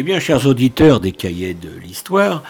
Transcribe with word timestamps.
Eh 0.00 0.04
bien, 0.04 0.20
chers 0.20 0.46
auditeurs 0.46 1.00
des 1.00 1.10
cahiers 1.10 1.54
de 1.54 1.70
l'histoire, 1.70 2.44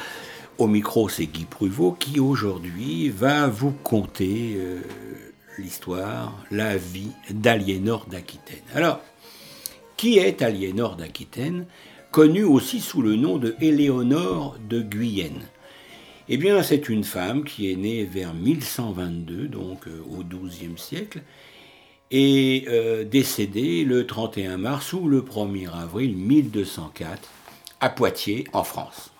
au 0.59 0.67
micro, 0.67 1.09
c'est 1.09 1.25
Guy 1.25 1.47
Pruvot 1.47 1.93
qui 1.93 2.21
aujourd'hui 2.21 3.09
va 3.09 3.47
vous 3.47 3.71
conter 3.71 4.57
euh, 4.59 4.83
l'histoire, 5.57 6.45
la 6.51 6.77
vie 6.77 7.09
d'Aliénor 7.31 8.05
d'Aquitaine. 8.05 8.61
Alors, 8.75 9.01
qui 9.97 10.19
est 10.19 10.43
Aliénor 10.43 10.97
d'Aquitaine, 10.97 11.65
connue 12.11 12.45
aussi 12.45 12.81
sous 12.81 13.01
le 13.01 13.17
nom 13.17 13.39
de 13.39 13.57
Éléonore 13.63 14.59
de 14.69 14.83
Guyenne? 14.83 15.47
Eh 16.29 16.37
bien, 16.37 16.63
c'est 16.63 16.91
une 16.91 17.05
femme 17.05 17.45
qui 17.45 17.73
est 17.73 17.77
née 17.77 18.05
vers 18.05 18.35
1122, 18.35 19.49
donc 19.49 19.89
euh, 19.89 20.03
au 20.11 20.23
XIIe 20.23 20.77
siècle, 20.77 21.23
et 22.11 22.65
euh, 22.69 23.05
décédée 23.05 23.85
le 23.85 24.07
31 24.07 24.57
mars 24.57 24.93
ou 24.93 25.09
le 25.09 25.23
1er 25.23 25.71
avril 25.71 26.17
1204 26.17 27.29
à 27.81 27.91
Poitiers, 27.91 28.47
en 28.53 28.65
France. 28.65 29.11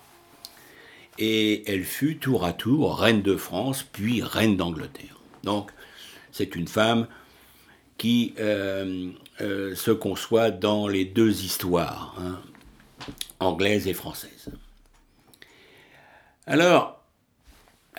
Et 1.17 1.69
elle 1.71 1.83
fut 1.83 2.17
tour 2.17 2.45
à 2.45 2.53
tour 2.53 2.99
reine 2.99 3.21
de 3.21 3.35
France, 3.35 3.83
puis 3.83 4.21
reine 4.21 4.57
d'Angleterre. 4.57 5.19
Donc, 5.43 5.71
c'est 6.31 6.55
une 6.55 6.67
femme 6.67 7.07
qui 7.97 8.33
euh, 8.39 9.09
euh, 9.41 9.75
se 9.75 9.91
conçoit 9.91 10.51
dans 10.51 10.87
les 10.87 11.05
deux 11.05 11.43
histoires, 11.43 12.15
hein, 12.19 12.39
anglaise 13.39 13.87
et 13.87 13.93
française. 13.93 14.49
Alors, 16.47 16.98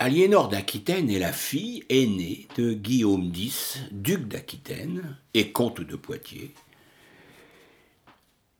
Aliénor 0.02 0.48
d'Aquitaine 0.48 1.10
est 1.10 1.18
la 1.18 1.30
fille 1.30 1.84
aînée 1.90 2.48
de 2.56 2.72
Guillaume 2.72 3.30
X, 3.34 3.80
duc 3.90 4.26
d'Aquitaine 4.28 5.18
et 5.34 5.52
comte 5.52 5.82
de 5.82 5.94
Poitiers, 5.94 6.54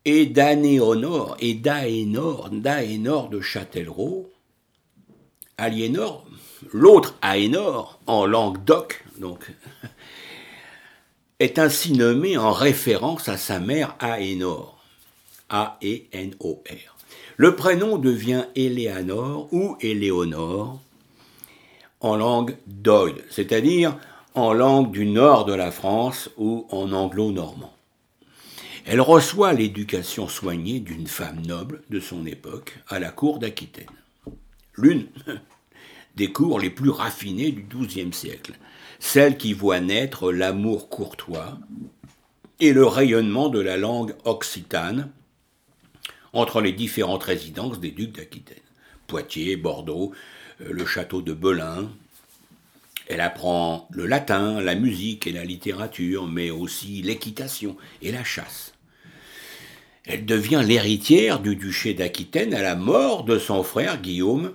et 0.05 0.27
d'Anéonor 0.27 1.39
et 1.41 1.55
d'Aénor, 1.55 2.51
d'Aénor 2.51 3.31
de 3.31 3.41
Châtellerault. 3.41 4.31
Aliénor, 5.57 6.27
l'autre 6.75 7.17
Aénor, 7.23 7.99
en 8.07 8.27
langue 8.27 8.63
d'oc, 8.63 9.03
donc, 9.19 9.51
est 11.39 11.59
ainsi 11.59 11.95
nommé 11.95 12.37
en 12.37 12.53
référence 12.53 13.31
à 13.31 13.39
sa 13.39 13.61
mère 13.61 13.97
Aénor, 13.99 14.85
A-E-N-O-R. 15.49 16.97
Le 17.39 17.57
prénom 17.57 17.97
devient 17.97 18.45
Éléanor 18.55 19.49
ou 19.53 19.79
Éléonore, 19.81 20.79
en 22.01 22.17
langue 22.17 22.57
d'oïl, 22.67 23.23
c'est-à-dire 23.31 23.97
en 24.35 24.53
langue 24.53 24.91
du 24.91 25.07
nord 25.07 25.45
de 25.45 25.55
la 25.55 25.71
France 25.71 26.31
ou 26.37 26.67
en 26.71 26.93
anglo-normand. 26.93 27.75
Elle 28.87 29.01
reçoit 29.01 29.53
l'éducation 29.53 30.29
soignée 30.29 30.81
d'une 30.81 31.07
femme 31.07 31.45
noble 31.47 31.83
de 31.91 32.01
son 32.01 32.27
époque 32.27 32.79
à 32.89 32.99
la 32.99 33.11
cour 33.11 33.39
d'Aquitaine. 33.39 33.87
L'une 34.77 35.07
des 36.17 36.33
cours 36.33 36.59
les 36.59 36.71
plus 36.71 36.91
raffinées 36.91 37.53
du 37.53 37.63
XIIe 37.63 38.13
siècle, 38.13 38.55
celle 38.99 39.37
qui 39.37 39.53
voit 39.53 39.81
naître 39.81 40.33
l'amour 40.33 40.89
courtois 40.89 41.59
et 42.61 42.73
le 42.73 42.87
rayonnement 42.87 43.49
de 43.49 43.61
la 43.61 43.77
langue 43.77 44.15
occitane 44.25 45.11
entre 46.33 46.61
les 46.61 46.73
différentes 46.73 47.25
résidences 47.25 47.81
des 47.81 47.91
ducs 47.91 48.13
d'Aquitaine. 48.13 48.59
Poitiers, 49.07 49.57
Bordeaux, 49.57 50.13
euh, 50.61 50.69
le 50.71 50.87
château 50.87 51.23
de 51.23 51.33
Belin. 51.33 51.91
Elle 53.11 53.21
apprend 53.21 53.89
le 53.91 54.07
latin, 54.07 54.61
la 54.61 54.77
musique 54.77 55.27
et 55.27 55.33
la 55.33 55.45
littérature, 55.45 56.29
mais 56.29 56.51
aussi 56.51 57.03
l'équitation 57.03 57.77
et 58.03 58.13
la 58.13 58.23
chasse. 58.23 58.73
Elle 60.05 60.25
devient 60.25 60.63
l'héritière 60.65 61.41
du 61.41 61.57
duché 61.57 61.93
d'Aquitaine 61.93 62.55
à 62.55 62.63
la 62.63 62.77
mort 62.77 63.25
de 63.25 63.37
son 63.37 63.65
frère 63.65 64.01
Guillaume 64.01 64.55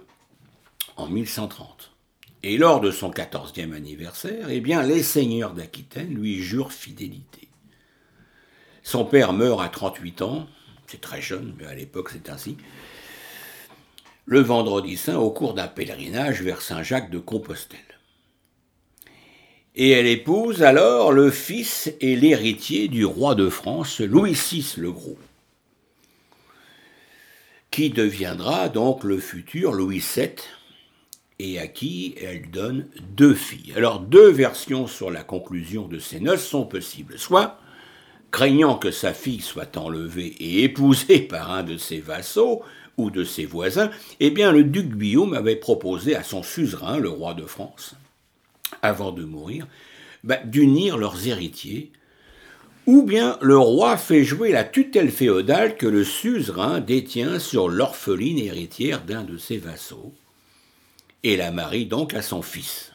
en 0.96 1.08
1130. 1.08 1.92
Et 2.44 2.58
lors 2.58 2.80
de 2.80 2.92
son 2.92 3.10
quatorzième 3.10 3.74
anniversaire, 3.74 4.48
eh 4.50 4.62
bien, 4.62 4.84
les 4.84 5.04
seigneurs 5.04 5.54
d'Aquitaine 5.54 6.14
lui 6.14 6.42
jurent 6.42 6.72
fidélité. 6.72 7.50
Son 8.84 9.04
père 9.04 9.34
meurt 9.34 9.60
à 9.62 9.68
38 9.68 10.22
ans, 10.22 10.48
c'est 10.88 11.02
très 11.02 11.22
jeune, 11.22 11.54
mais 11.60 11.66
à 11.66 11.76
l'époque 11.76 12.10
c'est 12.10 12.30
ainsi 12.30 12.56
le 14.28 14.40
vendredi 14.40 14.96
saint 14.96 15.18
au 15.18 15.30
cours 15.30 15.56
d'un 15.56 15.68
pèlerinage 15.68 16.42
vers 16.42 16.62
Saint-Jacques 16.62 17.12
de 17.12 17.20
Compostelle. 17.20 17.95
Et 19.78 19.90
elle 19.90 20.08
épouse 20.08 20.64
alors 20.64 21.12
le 21.12 21.30
fils 21.30 21.94
et 22.00 22.16
l'héritier 22.16 22.88
du 22.88 23.04
roi 23.04 23.36
de 23.36 23.50
France, 23.50 24.00
Louis 24.00 24.32
VI 24.32 24.76
le 24.78 24.92
Gros, 24.92 25.18
qui 27.72 27.90
deviendra 27.90 28.70
donc 28.70 29.04
le 29.04 29.18
futur 29.18 29.74
Louis 29.74 30.04
VII, 30.16 30.30
et 31.40 31.60
à 31.60 31.68
qui 31.68 32.16
elle 32.22 32.50
donne 32.50 32.88
deux 33.18 33.34
filles. 33.34 33.74
Alors 33.76 34.00
deux 34.00 34.30
versions 34.30 34.88
sur 34.88 35.12
la 35.12 35.24
conclusion 35.24 35.90
de 35.90 36.00
ces 36.00 36.22
noces 36.22 36.48
sont 36.48 36.66
possibles. 36.66 37.20
Soit, 37.20 37.60
craignant 38.32 38.78
que 38.78 38.92
sa 38.92 39.14
fille 39.14 39.42
soit 39.42 39.76
enlevée 39.76 40.36
et 40.40 40.64
épousée 40.64 41.20
par 41.30 41.52
un 41.52 41.64
de 41.64 41.76
ses 41.76 42.00
vassaux, 42.00 42.64
ou 42.98 43.10
de 43.10 43.26
ses 43.26 43.46
voisins, 43.46 43.92
eh 44.22 44.32
bien 44.32 44.54
le 44.54 44.64
duc 44.64 44.98
Guillaume 44.98 45.34
avait 45.34 45.58
proposé 45.58 46.16
à 46.16 46.24
son 46.24 46.44
suzerain, 46.44 46.98
le 46.98 47.10
roi 47.10 47.34
de 47.34 47.46
France, 47.46 47.96
avant 48.86 49.12
de 49.12 49.24
mourir, 49.24 49.68
bah, 50.24 50.40
d'unir 50.44 50.98
leurs 50.98 51.28
héritiers, 51.28 51.92
ou 52.88 53.04
bien 53.04 53.38
le 53.42 53.58
roi 53.58 53.98
fait 53.98 54.24
jouer 54.24 54.52
la 54.52 54.64
tutelle 54.64 55.12
féodale 55.12 55.76
que 55.76 55.88
le 55.88 56.04
suzerain 56.04 56.80
détient 56.80 57.40
sur 57.40 57.68
l'orpheline 57.68 58.38
héritière 58.38 59.04
d'un 59.04 59.24
de 59.24 59.38
ses 59.38 59.58
vassaux, 59.58 60.14
et 61.24 61.38
la 61.38 61.52
marie 61.52 61.86
donc 61.86 62.14
à 62.14 62.22
son 62.22 62.42
fils. 62.42 62.92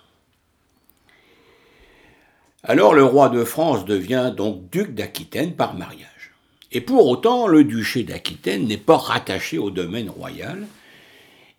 Alors 2.62 2.94
le 2.94 3.04
roi 3.04 3.30
de 3.30 3.42
France 3.44 3.84
devient 3.84 4.32
donc 4.36 4.70
duc 4.70 4.94
d'Aquitaine 4.94 5.54
par 5.54 5.74
mariage. 5.74 6.32
Et 6.72 6.80
pour 6.80 7.08
autant, 7.08 7.48
le 7.48 7.64
duché 7.64 8.04
d'Aquitaine 8.04 8.66
n'est 8.66 8.76
pas 8.76 8.98
rattaché 8.98 9.58
au 9.58 9.70
domaine 9.70 10.10
royal, 10.10 10.66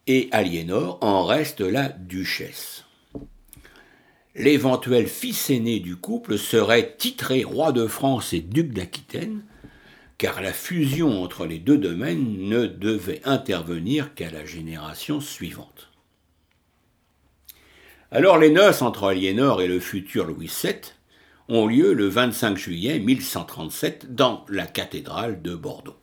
et 0.07 0.29
Aliénor 0.31 0.99
en 1.01 1.25
reste 1.25 1.61
la 1.61 1.89
duchesse. 1.89 2.85
L'éventuel 4.35 5.07
fils 5.07 5.49
aîné 5.49 5.79
du 5.79 5.97
couple 5.97 6.37
serait 6.37 6.95
titré 6.97 7.43
roi 7.43 7.73
de 7.73 7.85
France 7.85 8.31
et 8.31 8.39
duc 8.39 8.71
d'Aquitaine, 8.71 9.43
car 10.17 10.41
la 10.41 10.53
fusion 10.53 11.21
entre 11.21 11.45
les 11.45 11.59
deux 11.59 11.77
domaines 11.77 12.47
ne 12.47 12.65
devait 12.65 13.21
intervenir 13.25 14.13
qu'à 14.13 14.31
la 14.31 14.45
génération 14.45 15.19
suivante. 15.19 15.89
Alors 18.09 18.37
les 18.37 18.51
noces 18.51 18.81
entre 18.81 19.05
Aliénor 19.05 19.61
et 19.61 19.67
le 19.67 19.79
futur 19.79 20.25
Louis 20.25 20.51
VII 20.63 20.75
ont 21.49 21.67
lieu 21.67 21.93
le 21.93 22.07
25 22.07 22.57
juillet 22.57 22.99
1137 22.99 24.15
dans 24.15 24.45
la 24.47 24.65
cathédrale 24.65 25.41
de 25.41 25.55
Bordeaux. 25.55 25.97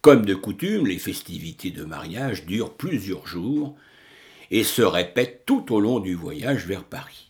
Comme 0.00 0.24
de 0.24 0.34
coutume, 0.34 0.86
les 0.86 0.98
festivités 0.98 1.70
de 1.70 1.84
mariage 1.84 2.46
durent 2.46 2.74
plusieurs 2.74 3.26
jours 3.26 3.76
et 4.54 4.62
se 4.62 4.82
répètent 4.82 5.42
tout 5.46 5.74
au 5.74 5.80
long 5.80 5.98
du 5.98 6.14
voyage 6.14 6.64
vers 6.64 6.84
Paris. 6.84 7.28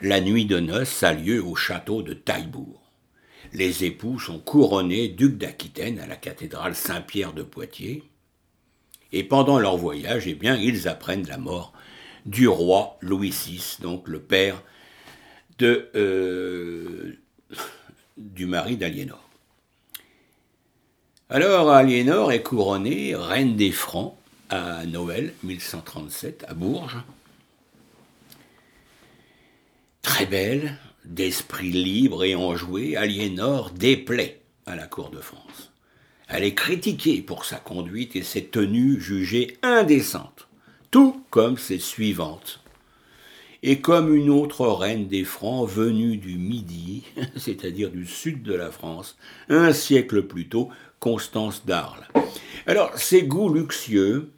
La 0.00 0.20
nuit 0.20 0.46
de 0.46 0.60
noces 0.60 1.02
a 1.02 1.12
lieu 1.12 1.42
au 1.42 1.56
château 1.56 2.02
de 2.02 2.14
Taillebourg. 2.14 2.80
Les 3.52 3.84
époux 3.84 4.20
sont 4.20 4.38
couronnés 4.38 5.08
ducs 5.08 5.36
d'Aquitaine 5.36 5.98
à 5.98 6.06
la 6.06 6.14
cathédrale 6.14 6.76
Saint-Pierre 6.76 7.32
de 7.32 7.42
Poitiers. 7.42 8.04
Et 9.10 9.24
pendant 9.24 9.58
leur 9.58 9.76
voyage, 9.76 10.28
eh 10.28 10.34
bien, 10.34 10.54
ils 10.54 10.86
apprennent 10.86 11.26
la 11.26 11.38
mort 11.38 11.72
du 12.24 12.46
roi 12.46 12.98
Louis 13.00 13.30
VI, 13.30 13.78
donc 13.80 14.06
le 14.06 14.20
père 14.20 14.62
euh, 15.60 17.18
du 18.16 18.46
mari 18.46 18.76
d'Aliénor. 18.76 19.28
Alors 21.30 21.68
Aliénor 21.72 22.30
est 22.30 22.44
couronnée 22.44 23.16
reine 23.16 23.56
des 23.56 23.72
Francs 23.72 24.16
à 24.50 24.86
Noël 24.86 25.32
1137 25.42 26.44
à 26.48 26.54
Bourges. 26.54 26.98
Très 30.02 30.26
belle, 30.26 30.76
d'esprit 31.04 31.70
libre 31.70 32.24
et 32.24 32.34
enjoué, 32.34 32.96
Aliénor 32.96 33.70
déplaît 33.70 34.40
à 34.66 34.76
la 34.76 34.86
cour 34.86 35.10
de 35.10 35.20
France. 35.20 35.72
Elle 36.28 36.44
est 36.44 36.54
critiquée 36.54 37.22
pour 37.22 37.44
sa 37.44 37.56
conduite 37.56 38.16
et 38.16 38.22
ses 38.22 38.44
tenues 38.44 39.00
jugées 39.00 39.58
indécentes, 39.62 40.48
tout 40.90 41.24
comme 41.30 41.58
ses 41.58 41.78
suivantes 41.78 42.60
et 43.62 43.80
comme 43.80 44.14
une 44.14 44.30
autre 44.30 44.66
reine 44.66 45.08
des 45.08 45.24
Francs 45.24 45.68
venue 45.68 46.16
du 46.16 46.36
Midi, 46.36 47.04
c'est-à-dire 47.36 47.90
du 47.90 48.06
sud 48.06 48.42
de 48.42 48.54
la 48.54 48.70
France, 48.70 49.16
un 49.48 49.72
siècle 49.72 50.22
plus 50.22 50.48
tôt, 50.48 50.68
Constance 51.00 51.66
d'Arles. 51.66 52.06
Alors, 52.66 52.96
ces 52.96 53.22
goûts 53.22 53.52
luxueux, 53.52 54.30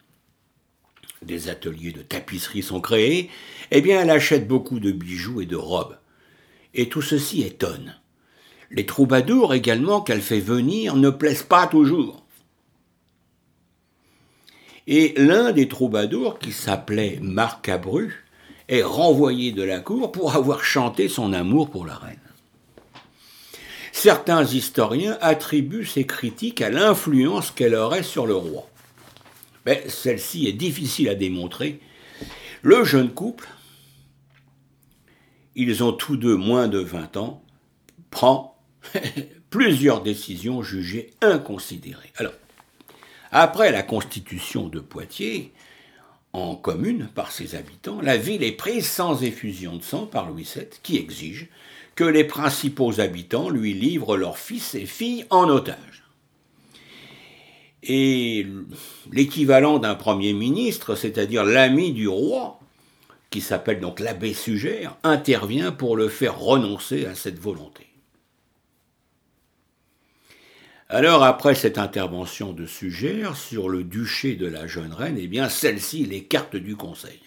des 1.22 1.48
ateliers 1.48 1.92
de 1.92 2.02
tapisserie 2.02 2.62
sont 2.62 2.80
créés, 2.80 3.30
eh 3.70 3.80
bien, 3.80 4.00
elle 4.00 4.10
achète 4.10 4.46
beaucoup 4.46 4.80
de 4.80 4.92
bijoux 4.92 5.40
et 5.40 5.46
de 5.46 5.56
robes. 5.56 5.98
Et 6.74 6.88
tout 6.88 7.02
ceci 7.02 7.42
étonne. 7.42 7.96
Les 8.70 8.86
troubadours 8.86 9.54
également 9.54 10.00
qu'elle 10.00 10.20
fait 10.20 10.40
venir 10.40 10.96
ne 10.96 11.10
plaisent 11.10 11.42
pas 11.42 11.66
toujours. 11.66 12.24
Et 14.86 15.14
l'un 15.16 15.52
des 15.52 15.68
troubadours, 15.68 16.38
qui 16.38 16.52
s'appelait 16.52 17.18
Marc 17.20 17.68
Abru, 17.68 18.24
est 18.68 18.82
renvoyé 18.82 19.52
de 19.52 19.62
la 19.62 19.80
cour 19.80 20.12
pour 20.12 20.34
avoir 20.34 20.64
chanté 20.64 21.08
son 21.08 21.32
amour 21.32 21.70
pour 21.70 21.86
la 21.86 21.94
reine. 21.94 22.18
Certains 23.92 24.44
historiens 24.44 25.18
attribuent 25.20 25.84
ces 25.84 26.06
critiques 26.06 26.62
à 26.62 26.70
l'influence 26.70 27.50
qu'elle 27.50 27.74
aurait 27.74 28.02
sur 28.02 28.26
le 28.26 28.36
roi. 28.36 28.68
Mais 29.68 29.84
celle-ci 29.86 30.48
est 30.48 30.54
difficile 30.54 31.10
à 31.10 31.14
démontrer. 31.14 31.80
Le 32.62 32.84
jeune 32.84 33.12
couple, 33.12 33.46
ils 35.56 35.84
ont 35.84 35.92
tous 35.92 36.16
deux 36.16 36.36
moins 36.36 36.68
de 36.68 36.78
20 36.78 37.18
ans, 37.18 37.42
prend 38.08 38.58
plusieurs 39.50 40.02
décisions 40.02 40.62
jugées 40.62 41.10
inconsidérées. 41.20 42.14
Alors, 42.16 42.32
après 43.30 43.70
la 43.70 43.82
constitution 43.82 44.68
de 44.68 44.80
Poitiers, 44.80 45.52
en 46.32 46.56
commune 46.56 47.10
par 47.14 47.30
ses 47.30 47.54
habitants, 47.54 48.00
la 48.00 48.16
ville 48.16 48.44
est 48.44 48.52
prise 48.52 48.86
sans 48.86 49.22
effusion 49.22 49.76
de 49.76 49.82
sang 49.82 50.06
par 50.06 50.30
Louis 50.30 50.48
VII, 50.50 50.64
qui 50.82 50.96
exige 50.96 51.48
que 51.94 52.04
les 52.04 52.24
principaux 52.24 53.00
habitants 53.00 53.50
lui 53.50 53.74
livrent 53.74 54.16
leurs 54.16 54.38
fils 54.38 54.74
et 54.74 54.86
filles 54.86 55.26
en 55.28 55.46
otage. 55.50 55.97
Et 57.88 58.46
l'équivalent 59.10 59.78
d'un 59.78 59.94
premier 59.94 60.34
ministre, 60.34 60.94
c'est-à-dire 60.94 61.44
l'ami 61.44 61.92
du 61.92 62.06
roi, 62.06 62.60
qui 63.30 63.40
s'appelle 63.40 63.80
donc 63.80 63.98
l'abbé 63.98 64.34
Sugère, 64.34 64.96
intervient 65.02 65.72
pour 65.72 65.96
le 65.96 66.08
faire 66.08 66.38
renoncer 66.38 67.06
à 67.06 67.14
cette 67.14 67.38
volonté. 67.38 67.86
Alors, 70.90 71.22
après 71.22 71.54
cette 71.54 71.76
intervention 71.76 72.52
de 72.52 72.64
Sugère 72.64 73.36
sur 73.36 73.68
le 73.68 73.84
duché 73.84 74.36
de 74.36 74.46
la 74.46 74.66
jeune 74.66 74.92
reine, 74.92 75.18
eh 75.18 75.26
bien, 75.26 75.48
celle-ci 75.48 76.04
l'écarte 76.04 76.56
du 76.56 76.76
conseil. 76.76 77.20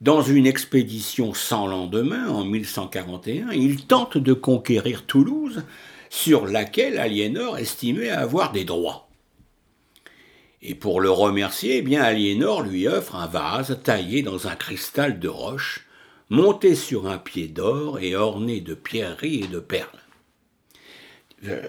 Dans 0.00 0.22
une 0.22 0.46
expédition 0.46 1.34
sans 1.34 1.66
lendemain, 1.66 2.28
en 2.28 2.44
1141, 2.44 3.50
il 3.50 3.86
tente 3.86 4.18
de 4.18 4.32
conquérir 4.32 5.04
Toulouse, 5.04 5.64
sur 6.10 6.46
laquelle 6.46 6.98
Aliénor 6.98 7.58
estimait 7.58 8.10
avoir 8.10 8.52
des 8.52 8.64
droits. 8.64 9.08
Et 10.60 10.74
pour 10.74 11.00
le 11.00 11.10
remercier, 11.10 11.78
eh 11.78 11.82
bien, 11.82 12.02
Aliénor 12.02 12.62
lui 12.62 12.88
offre 12.88 13.14
un 13.14 13.26
vase 13.26 13.78
taillé 13.84 14.22
dans 14.22 14.48
un 14.48 14.56
cristal 14.56 15.20
de 15.20 15.28
roche, 15.28 15.86
monté 16.30 16.74
sur 16.74 17.08
un 17.08 17.18
pied 17.18 17.46
d'or 17.46 18.00
et 18.00 18.16
orné 18.16 18.60
de 18.60 18.74
pierreries 18.74 19.44
et 19.44 19.46
de 19.46 19.60
perles. 19.60 19.88
Euh, 21.46 21.62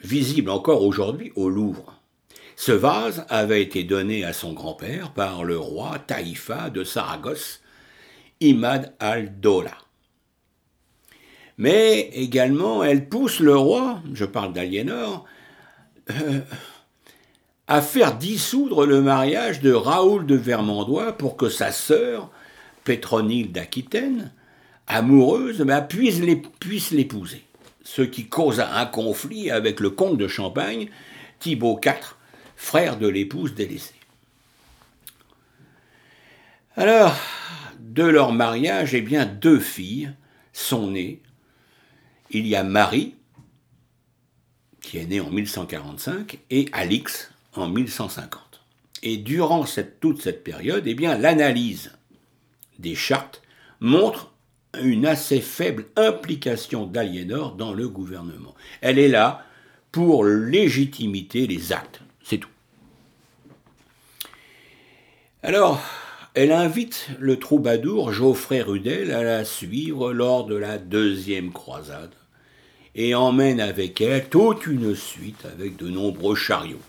visible 0.00 0.50
encore 0.50 0.82
aujourd'hui 0.82 1.32
au 1.36 1.50
Louvre. 1.50 2.00
Ce 2.56 2.72
vase 2.72 3.26
avait 3.28 3.62
été 3.62 3.84
donné 3.84 4.24
à 4.24 4.32
son 4.32 4.52
grand-père 4.52 5.12
par 5.12 5.44
le 5.44 5.58
roi 5.58 5.98
Taïfa 5.98 6.70
de 6.70 6.84
Saragosse, 6.84 7.60
Imad 8.40 8.94
al-Dola. 8.98 9.76
Mais 11.62 12.10
également, 12.14 12.82
elle 12.82 13.08
pousse 13.08 13.38
le 13.38 13.56
roi, 13.56 14.02
je 14.14 14.24
parle 14.24 14.52
d'Aliénor, 14.52 15.24
euh, 16.10 16.40
à 17.68 17.80
faire 17.80 18.16
dissoudre 18.16 18.84
le 18.84 19.00
mariage 19.00 19.60
de 19.60 19.72
Raoul 19.72 20.26
de 20.26 20.34
Vermandois 20.34 21.12
pour 21.12 21.36
que 21.36 21.48
sa 21.48 21.70
sœur, 21.70 22.32
Pétronille 22.82 23.46
d'Aquitaine, 23.46 24.32
amoureuse, 24.88 25.64
puisse 25.88 26.90
l'épouser 26.90 27.44
ce 27.84 28.02
qui 28.02 28.26
causa 28.26 28.76
un 28.76 28.86
conflit 28.86 29.52
avec 29.52 29.78
le 29.78 29.90
comte 29.90 30.18
de 30.18 30.26
Champagne, 30.26 30.88
Thibaut 31.38 31.80
IV, 31.80 32.16
frère 32.56 32.98
de 32.98 33.06
l'épouse 33.06 33.54
délaissée. 33.54 33.94
Alors, 36.74 37.16
de 37.78 38.02
leur 38.02 38.32
mariage, 38.32 38.96
eh 38.96 39.00
bien, 39.00 39.26
deux 39.26 39.60
filles 39.60 40.10
sont 40.52 40.88
nées. 40.90 41.22
Il 42.34 42.46
y 42.46 42.56
a 42.56 42.64
Marie, 42.64 43.14
qui 44.80 44.96
est 44.96 45.04
née 45.04 45.20
en 45.20 45.30
1145, 45.30 46.38
et 46.50 46.68
Alix 46.72 47.30
en 47.54 47.68
1150. 47.68 48.62
Et 49.02 49.18
durant 49.18 49.66
toute 50.00 50.22
cette 50.22 50.42
période, 50.42 50.84
eh 50.86 50.94
bien, 50.94 51.18
l'analyse 51.18 51.92
des 52.78 52.94
chartes 52.94 53.42
montre 53.80 54.32
une 54.80 55.04
assez 55.04 55.42
faible 55.42 55.86
implication 55.96 56.86
d'Aliénor 56.86 57.54
dans 57.56 57.74
le 57.74 57.86
gouvernement. 57.88 58.54
Elle 58.80 58.98
est 58.98 59.08
là 59.08 59.44
pour 59.90 60.24
légitimiter 60.24 61.46
les 61.46 61.74
actes, 61.74 62.00
c'est 62.24 62.38
tout. 62.38 62.48
Alors, 65.42 65.82
elle 66.32 66.52
invite 66.52 67.08
le 67.18 67.38
troubadour 67.38 68.10
Geoffrey 68.10 68.62
Rudel 68.62 69.10
à 69.12 69.22
la 69.22 69.44
suivre 69.44 70.14
lors 70.14 70.46
de 70.46 70.54
la 70.54 70.78
deuxième 70.78 71.52
croisade 71.52 72.14
et 72.94 73.14
emmène 73.14 73.60
avec 73.60 74.00
elle 74.00 74.28
toute 74.28 74.66
une 74.66 74.94
suite 74.94 75.44
avec 75.44 75.76
de 75.76 75.88
nombreux 75.88 76.34
chariots. 76.34 76.80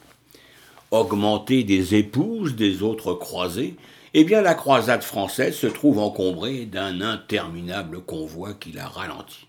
Augmentés 0.92 1.64
des 1.64 1.96
épouses 1.96 2.56
des 2.56 2.84
autres 2.84 3.14
croisés, 3.14 3.76
eh 4.14 4.24
bien 4.24 4.42
la 4.42 4.54
croisade 4.54 5.04
française 5.04 5.56
se 5.56 5.68
trouve 5.68 6.00
encombrée 6.00 6.66
d'un 6.66 7.02
interminable 7.02 8.02
convoi 8.02 8.54
qui 8.54 8.72
la 8.72 8.88
ralentit. 8.88 9.48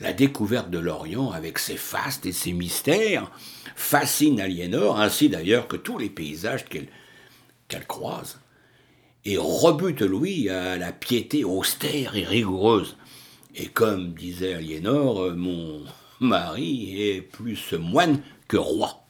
La 0.00 0.12
découverte 0.12 0.70
de 0.70 0.78
l'Orient, 0.78 1.30
avec 1.30 1.58
ses 1.58 1.76
fastes 1.76 2.26
et 2.26 2.32
ses 2.32 2.52
mystères, 2.52 3.30
fascine 3.74 4.40
Aliénor, 4.40 5.00
ainsi 5.00 5.28
d'ailleurs 5.28 5.68
que 5.68 5.76
tous 5.76 5.98
les 5.98 6.10
paysages 6.10 6.66
qu'elle 6.66 7.86
croise, 7.86 8.38
et 9.24 9.38
rebute 9.38 10.02
Louis 10.02 10.48
à 10.48 10.76
la 10.76 10.92
piété 10.92 11.44
austère 11.44 12.16
et 12.16 12.24
rigoureuse. 12.24 12.96
Et 13.56 13.66
comme 13.66 14.12
disait 14.12 14.54
Aliénor, 14.54 15.32
mon 15.34 15.82
mari 16.20 17.00
est 17.00 17.22
plus 17.22 17.72
moine 17.72 18.20
que 18.48 18.56
roi. 18.56 19.06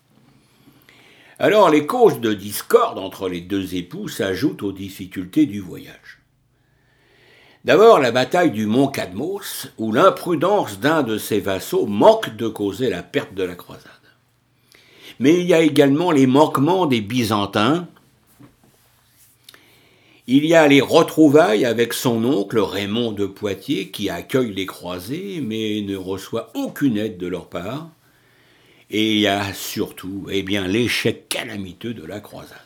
Alors 1.38 1.68
les 1.68 1.84
causes 1.84 2.20
de 2.20 2.32
discorde 2.32 2.98
entre 2.98 3.28
les 3.28 3.40
deux 3.40 3.74
époux 3.74 4.08
s'ajoutent 4.08 4.62
aux 4.62 4.72
difficultés 4.72 5.46
du 5.46 5.60
voyage. 5.60 6.22
D'abord 7.64 7.98
la 7.98 8.12
bataille 8.12 8.52
du 8.52 8.66
mont 8.66 8.86
Cadmos, 8.86 9.68
où 9.76 9.90
l'imprudence 9.92 10.78
d'un 10.78 11.02
de 11.02 11.18
ses 11.18 11.40
vassaux 11.40 11.86
manque 11.86 12.36
de 12.36 12.46
causer 12.46 12.88
la 12.88 13.02
perte 13.02 13.34
de 13.34 13.42
la 13.42 13.56
croisade. 13.56 13.90
Mais 15.18 15.40
il 15.40 15.46
y 15.46 15.54
a 15.54 15.60
également 15.60 16.12
les 16.12 16.28
manquements 16.28 16.86
des 16.86 17.00
Byzantins. 17.00 17.88
Il 20.28 20.44
y 20.44 20.54
a 20.54 20.66
les 20.66 20.80
retrouvailles 20.80 21.64
avec 21.64 21.92
son 21.92 22.24
oncle 22.24 22.58
Raymond 22.58 23.12
de 23.12 23.26
Poitiers 23.26 23.90
qui 23.90 24.10
accueille 24.10 24.52
les 24.52 24.66
croisés 24.66 25.40
mais 25.40 25.82
ne 25.82 25.96
reçoit 25.96 26.50
aucune 26.54 26.98
aide 26.98 27.16
de 27.16 27.28
leur 27.28 27.48
part. 27.48 27.90
Et 28.90 29.12
il 29.12 29.20
y 29.20 29.28
a 29.28 29.54
surtout 29.54 30.26
eh 30.28 30.42
bien, 30.42 30.66
l'échec 30.66 31.28
calamiteux 31.28 31.94
de 31.94 32.04
la 32.04 32.18
croisade. 32.18 32.58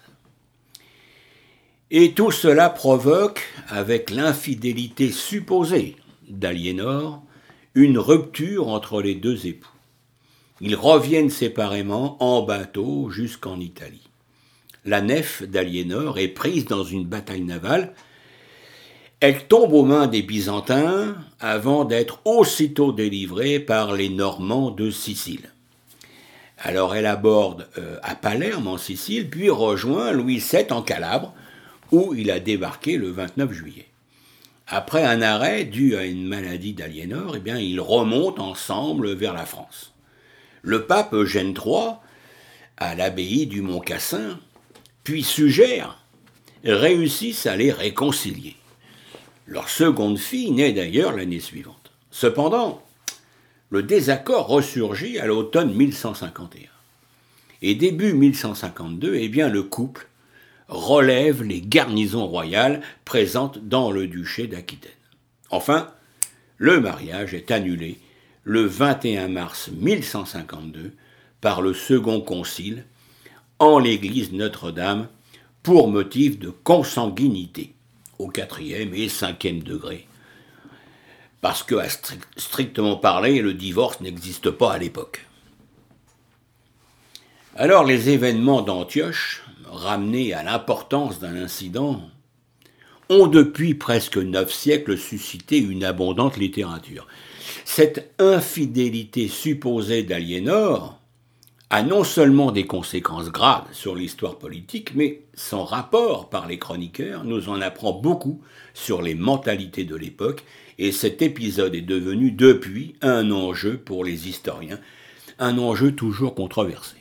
Et 1.91 2.13
tout 2.13 2.31
cela 2.31 2.71
provoque, 2.71 3.47
avec 3.69 4.09
l'infidélité 4.09 5.11
supposée 5.11 5.97
d'Aliénor, 6.29 7.23
une 7.75 7.99
rupture 7.99 8.69
entre 8.69 9.03
les 9.03 9.15
deux 9.15 9.47
époux. 9.47 9.69
Ils 10.63 10.77
reviennent 10.77 11.31
séparément 11.31 12.17
en 12.23 12.43
bateau 12.43 13.11
jusqu'en 13.11 13.61
Italie. 13.61 14.10
La 14.85 15.03
nef 15.03 15.43
d'Aliénor 15.43 16.19
est 16.19 16.29
prise 16.29 16.65
dans 16.65 16.85
une 16.85 17.05
bataille 17.05 17.43
navale. 17.43 17.93
Elle 19.21 19.47
tombe 19.47 19.75
aux 19.75 19.85
mains 19.85 20.07
des 20.07 20.23
Byzantins 20.23 21.17
avant 21.39 21.85
d'être 21.85 22.21
aussitôt 22.25 22.93
délivrée 22.93 23.61
par 23.61 23.93
les 23.93 24.09
Normands 24.09 24.71
de 24.71 24.91
Sicile. 24.91 25.51
Alors 26.59 26.95
elle 26.95 27.07
aborde 27.07 27.69
euh, 27.79 27.99
à 28.03 28.15
Palerme 28.15 28.69
en 28.69 28.79
Sicile, 28.79 29.29
puis 29.29 29.51
rejoint 29.51 30.13
Louis 30.13 30.39
VII 30.39 30.71
en 30.71 30.83
Calabre, 30.83 31.35
où 31.93 32.15
il 32.15 32.31
a 32.31 32.41
débarqué 32.41 32.97
le 32.97 33.11
29 33.11 33.53
juillet. 33.53 33.87
Après 34.67 35.05
un 35.05 35.21
arrêt 35.21 35.65
dû 35.65 35.97
à 35.97 36.05
une 36.05 36.27
maladie 36.27 36.75
d'Aliénor, 36.75 37.35
eh 37.37 37.41
bien, 37.41 37.59
ils 37.59 37.81
remontent 37.81 38.43
ensemble 38.43 39.13
vers 39.15 39.35
la 39.35 39.45
France. 39.45 39.93
Le 40.63 40.87
pape 40.87 41.13
Eugène 41.13 41.55
III, 41.55 41.95
à 42.77 42.95
l'abbaye 42.95 43.47
du 43.47 43.63
Mont-Cassin, 43.63 44.39
puis 45.05 45.23
Sugère, 45.23 45.99
réussissent 46.65 47.47
à 47.47 47.57
les 47.57 47.73
réconcilier. 47.73 48.57
Leur 49.47 49.69
seconde 49.69 50.19
fille 50.19 50.51
naît 50.51 50.73
d'ailleurs 50.73 51.13
l'année 51.17 51.41
suivante. 51.41 51.93
Cependant, 52.11 52.83
le 53.71 53.83
désaccord 53.83 54.49
ressurgit 54.49 55.19
à 55.19 55.27
l'automne 55.27 55.75
1151. 55.75 56.69
Et 57.63 57.75
début 57.75 58.13
1152, 58.15 59.17
eh 59.17 59.29
bien, 59.29 59.49
le 59.49 59.63
couple 59.63 60.09
relève 60.69 61.43
les 61.43 61.61
garnisons 61.61 62.27
royales 62.27 62.81
présentes 63.05 63.59
dans 63.59 63.91
le 63.91 64.07
duché 64.07 64.47
d'Aquitaine. 64.47 64.93
Enfin, 65.51 65.93
le 66.59 66.81
mariage 66.81 67.35
est 67.35 67.51
annulé 67.51 67.99
le 68.45 68.63
21 68.63 69.29
mars 69.29 69.71
1152 69.73 70.93
par 71.41 71.63
le 71.63 71.75
second 71.75 72.21
concile 72.21 72.85
en 73.61 73.79
l'église 73.79 74.33
Notre-Dame 74.33 75.09
pour 75.63 75.89
motif 75.89 76.39
de 76.39 76.49
consanguinité 76.49 77.75
au 78.19 78.29
quatrième 78.29 78.95
et 78.95 79.09
cinquième 79.09 79.63
degré. 79.63 80.09
Parce 81.43 81.63
que, 81.63 81.75
à 81.77 81.87
strictement 82.37 82.97
parler, 82.97 83.41
le 83.41 83.55
divorce 83.55 84.01
n'existe 84.01 84.51
pas 84.51 84.73
à 84.73 84.79
l'époque. 84.79 85.27
Alors 87.55 87.85
les 87.85 88.09
événements 88.09 88.63
d'Antioche, 88.63 89.43
ramenés 89.67 90.33
à 90.33 90.43
l'importance 90.43 91.19
d'un 91.19 91.37
incident, 91.37 92.03
ont 93.09 93.27
depuis 93.27 93.75
presque 93.75 94.17
neuf 94.19 94.53
siècles 94.53 94.97
suscité 94.97 95.59
une 95.59 95.85
abondante 95.85 96.37
littérature. 96.37 97.07
Cette 97.65 98.15
infidélité 98.19 99.29
supposée 99.29 100.03
d'Aliénor 100.03 101.00
a 101.73 101.85
non 101.85 102.03
seulement 102.03 102.51
des 102.51 102.67
conséquences 102.67 103.31
graves 103.31 103.73
sur 103.73 103.95
l'histoire 103.95 104.39
politique, 104.39 104.97
mais 104.97 105.23
son 105.35 105.65
rapport 105.65 106.29
par 106.29 106.49
les 106.49 106.59
chroniqueurs 106.59 107.23
nous 107.23 107.49
en 107.49 107.61
apprend 107.61 107.93
beaucoup 107.93 108.43
sur 108.75 109.03
les 109.03 109.15
mentalités 109.15 109.85
de 109.85 109.95
l'époque, 109.95 110.43
et 110.79 110.91
cet 110.91 111.23
épisode 111.23 111.77
est 111.77 111.81
devenu 111.81 112.33
depuis 112.33 112.97
un 113.03 113.31
enjeu 113.31 113.79
pour 113.79 114.05
les 114.05 114.29
historiens, 114.29 114.81
un 115.39 115.59
enjeu 115.59 115.93
toujours 115.93 116.35
controversé. 116.35 116.97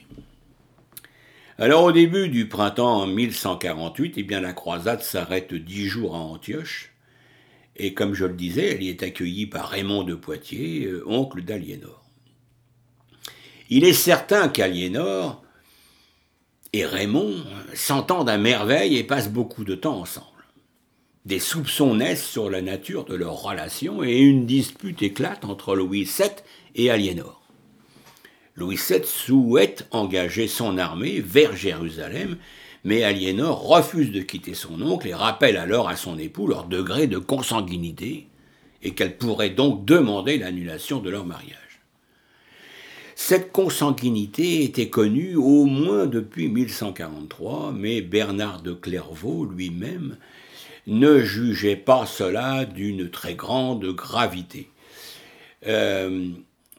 Alors 1.57 1.83
au 1.83 1.91
début 1.91 2.29
du 2.29 2.47
printemps 2.47 3.07
1148, 3.07 4.13
eh 4.17 4.23
bien, 4.23 4.39
la 4.39 4.53
croisade 4.53 5.01
s'arrête 5.01 5.53
dix 5.53 5.87
jours 5.87 6.15
à 6.15 6.19
Antioche, 6.19 6.93
et 7.75 7.95
comme 7.95 8.13
je 8.13 8.25
le 8.25 8.35
disais, 8.35 8.75
elle 8.75 8.83
y 8.83 8.89
est 8.89 9.01
accueillie 9.01 9.47
par 9.47 9.69
Raymond 9.69 10.03
de 10.03 10.13
Poitiers, 10.13 10.85
euh, 10.85 11.03
oncle 11.07 11.41
d'Aliénor. 11.41 11.98
Il 13.69 13.83
est 13.83 13.93
certain 13.93 14.49
qu'Aliénor 14.49 15.43
et 16.73 16.85
Raymond 16.85 17.35
s'entendent 17.73 18.29
à 18.29 18.37
merveille 18.37 18.97
et 18.97 19.03
passent 19.03 19.29
beaucoup 19.29 19.63
de 19.63 19.75
temps 19.75 19.99
ensemble. 19.99 20.25
Des 21.25 21.39
soupçons 21.39 21.95
naissent 21.95 22.27
sur 22.27 22.49
la 22.49 22.61
nature 22.61 23.05
de 23.05 23.15
leur 23.15 23.41
relation 23.41 24.03
et 24.03 24.17
une 24.17 24.45
dispute 24.45 25.01
éclate 25.03 25.45
entre 25.45 25.75
Louis 25.75 26.03
VII 26.03 26.29
et 26.75 26.89
Aliénor. 26.89 27.41
Louis 28.55 28.79
VII 28.89 29.05
souhaite 29.05 29.87
engager 29.91 30.47
son 30.47 30.77
armée 30.77 31.21
vers 31.21 31.55
Jérusalem 31.55 32.37
mais 32.83 33.03
Aliénor 33.03 33.67
refuse 33.67 34.11
de 34.11 34.21
quitter 34.21 34.53
son 34.53 34.81
oncle 34.81 35.07
et 35.07 35.13
rappelle 35.13 35.57
alors 35.57 35.89
à 35.89 35.95
son 35.95 36.17
époux 36.17 36.47
leur 36.47 36.65
degré 36.65 37.07
de 37.07 37.17
consanguinité 37.17 38.27
et 38.81 38.91
qu'elle 38.91 39.17
pourrait 39.17 39.49
donc 39.49 39.85
demander 39.85 40.37
l'annulation 40.37 40.99
de 40.99 41.09
leur 41.09 41.25
mariage. 41.25 41.68
Cette 43.21 43.51
consanguinité 43.51 44.63
était 44.63 44.89
connue 44.89 45.35
au 45.35 45.65
moins 45.65 46.07
depuis 46.07 46.47
1143, 46.47 47.73
mais 47.73 48.01
Bernard 48.01 48.61
de 48.61 48.71
Clairvaux 48.71 49.45
lui-même 49.45 50.17
ne 50.87 51.19
jugeait 51.19 51.75
pas 51.75 52.05
cela 52.05 52.63
d'une 52.63 53.11
très 53.11 53.35
grande 53.35 53.85
gravité. 53.87 54.69
Euh, 55.67 56.29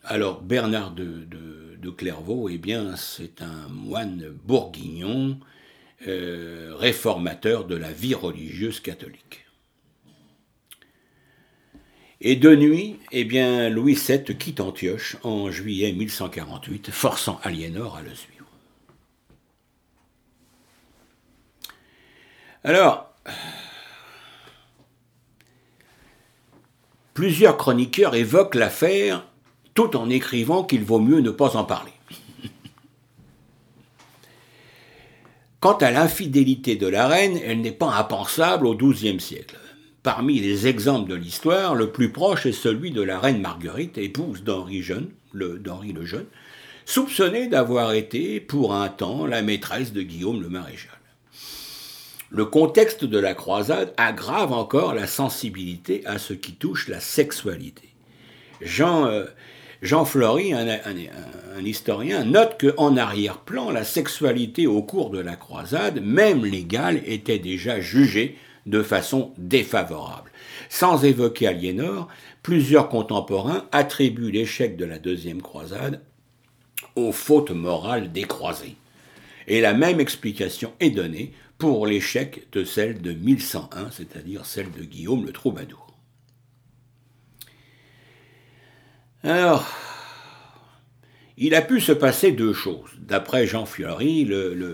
alors 0.03 0.41
Bernard 0.41 0.93
de, 0.93 1.91
Clairvaux, 1.91 2.49
eh 2.49 2.59
bien, 2.59 2.97
c'est 2.97 3.43
un 3.43 3.69
moine 3.69 4.33
bourguignon 4.45 5.39
euh, 6.09 6.75
réformateur 6.75 7.67
de 7.67 7.77
la 7.77 7.93
vie 7.93 8.15
religieuse 8.15 8.81
catholique. 8.81 9.40
Et 12.23 12.37
de 12.37 12.55
nuit, 12.55 12.99
eh 13.13 13.25
bien, 13.25 13.71
Louis 13.71 13.95
VII 13.95 14.37
quitte 14.37 14.61
Antioche 14.61 15.17
en 15.23 15.51
juillet 15.51 15.91
1148, 15.93 16.91
forçant 16.91 17.41
Aliénor 17.43 17.97
à 17.97 18.03
le 18.03 18.15
suivre. 18.15 18.45
Alors, 22.63 23.15
plusieurs 27.15 27.57
chroniqueurs 27.57 28.15
évoquent 28.15 28.57
l'affaire 28.57 29.27
tout 29.73 29.97
en 29.97 30.11
écrivant 30.11 30.63
qu'il 30.63 30.85
vaut 30.85 31.01
mieux 31.01 31.21
ne 31.21 31.31
pas 31.31 31.57
en 31.57 31.65
parler. 31.65 31.93
Quant 35.61 35.79
à 35.79 35.91
l'infidélité 35.91 36.77
de 36.77 36.87
la 36.87 37.09
reine, 37.09 37.41
elle 37.43 37.63
n'est 37.63 37.73
pas 37.73 37.95
impensable 37.95 38.67
au 38.67 38.77
XIIe 38.77 39.21
siècle. 39.21 39.57
Parmi 40.03 40.41
les 40.41 40.67
exemples 40.67 41.11
de 41.11 41.15
l'histoire, 41.15 41.75
le 41.75 41.91
plus 41.91 42.11
proche 42.11 42.47
est 42.47 42.53
celui 42.53 42.91
de 42.91 43.03
la 43.03 43.19
reine 43.19 43.43
Marguerite, 43.43 43.99
épouse 43.99 44.43
d'Henri 44.43 44.79
le, 45.33 46.07
Jeune, 46.07 46.25
soupçonnée 46.87 47.49
d'avoir 47.49 47.93
été, 47.93 48.41
pour 48.41 48.75
un 48.75 48.89
temps, 48.89 49.27
la 49.27 49.43
maîtresse 49.43 49.93
de 49.93 50.01
Guillaume 50.01 50.41
le 50.41 50.49
Maréchal. 50.49 50.99
Le 52.31 52.47
contexte 52.47 53.05
de 53.05 53.19
la 53.19 53.35
croisade 53.35 53.93
aggrave 53.99 54.53
encore 54.53 54.95
la 54.95 55.07
sensibilité 55.07 56.03
à 56.07 56.19
ce 56.19 56.33
qui 56.33 56.53
touche 56.53 56.89
la 56.89 57.01
sexualité. 57.01 57.91
Jean, 58.63 59.05
euh, 59.05 59.27
Jean 59.83 60.07
Flory, 60.07 60.55
un, 60.55 60.67
historien, 61.63 62.25
note 62.25 62.59
qu'en 62.59 62.97
arrière-plan, 62.97 63.71
la 63.71 63.85
sexualité 63.85 64.67
au 64.67 64.83
cours 64.83 65.11
de 65.11 65.19
la 65.19 65.37
croisade, 65.37 66.01
même 66.03 66.47
légale, 66.47 67.03
était 67.05 67.39
déjà 67.39 67.81
jugée 67.81 68.39
de 68.67 68.83
façon 68.83 69.33
défavorable. 69.39 70.31
Sans 70.69 71.05
évoquer 71.05 71.49
Aliénor, 71.49 72.09
plusieurs 72.43 72.89
contemporains 72.89 73.67
attribuent 73.73 74.31
l'échec 74.31 74.77
de 74.77 74.85
la 74.85 74.99
deuxième 74.99 75.43
croisade 75.43 76.03
aux 76.97 77.13
fautes 77.13 77.51
morales 77.51 78.13
des 78.13 78.25
croisés. 78.25 78.77
Et 79.47 79.61
la 79.61 79.75
même 79.75 80.01
explication 80.01 80.73
est 80.81 80.91
donnée 80.91 81.33
pour 81.59 81.87
l'échec 81.87 82.47
de 82.53 82.65
celle 82.65 83.03
de 83.03 83.13
1101, 83.13 83.91
c'est-à-dire 83.91 84.47
celle 84.47 84.71
de 84.73 84.83
Guillaume 84.83 85.27
le 85.27 85.33
Troubadour. 85.33 85.87
Alors, 89.23 89.67
il 91.37 91.55
a 91.55 91.63
pu 91.63 91.81
se 91.81 91.93
passer 91.93 92.33
deux 92.33 92.55
choses, 92.55 92.91
d'après 92.99 93.47
Jean 93.47 93.67
Fiori, 93.67 94.25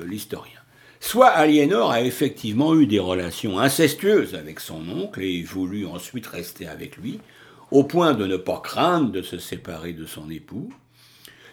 l'historien. 0.04 0.55
Soit 1.00 1.28
Aliénor 1.28 1.90
a 1.90 2.02
effectivement 2.02 2.74
eu 2.74 2.86
des 2.86 2.98
relations 2.98 3.58
incestueuses 3.58 4.34
avec 4.34 4.60
son 4.60 4.88
oncle 4.88 5.22
et 5.22 5.42
voulu 5.42 5.86
ensuite 5.86 6.26
rester 6.26 6.66
avec 6.66 6.96
lui, 6.96 7.20
au 7.70 7.84
point 7.84 8.14
de 8.14 8.26
ne 8.26 8.36
pas 8.36 8.60
craindre 8.60 9.10
de 9.10 9.22
se 9.22 9.38
séparer 9.38 9.92
de 9.92 10.06
son 10.06 10.30
époux, 10.30 10.72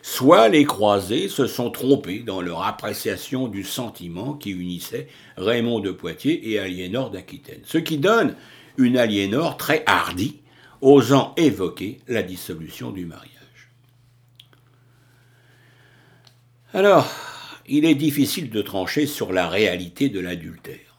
soit 0.01 0.49
les 0.49 0.65
croisés 0.65 1.27
se 1.29 1.47
sont 1.47 1.71
trompés 1.71 2.19
dans 2.19 2.41
leur 2.41 2.63
appréciation 2.63 3.47
du 3.47 3.63
sentiment 3.63 4.33
qui 4.33 4.51
unissait 4.51 5.07
Raymond 5.37 5.79
de 5.79 5.91
Poitiers 5.91 6.51
et 6.51 6.59
Aliénor 6.59 7.09
d'Aquitaine, 7.09 7.61
ce 7.65 7.77
qui 7.77 7.97
donne 7.97 8.35
une 8.77 8.97
Aliénor 8.97 9.57
très 9.57 9.83
hardie 9.85 10.39
osant 10.81 11.33
évoquer 11.37 12.01
la 12.07 12.23
dissolution 12.23 12.91
du 12.91 13.05
mariage. 13.05 13.29
Alors, 16.73 17.07
il 17.67 17.85
est 17.85 17.95
difficile 17.95 18.49
de 18.49 18.61
trancher 18.61 19.05
sur 19.05 19.31
la 19.31 19.47
réalité 19.47 20.09
de 20.09 20.19
l'adultère. 20.19 20.97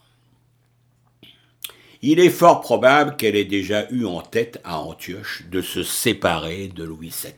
Il 2.02 2.20
est 2.20 2.30
fort 2.30 2.60
probable 2.60 3.16
qu'elle 3.16 3.36
ait 3.36 3.46
déjà 3.46 3.90
eu 3.90 4.04
en 4.04 4.20
tête 4.20 4.60
à 4.62 4.78
Antioche 4.78 5.44
de 5.50 5.62
se 5.62 5.82
séparer 5.82 6.68
de 6.68 6.84
Louis 6.84 7.08
VII. 7.22 7.32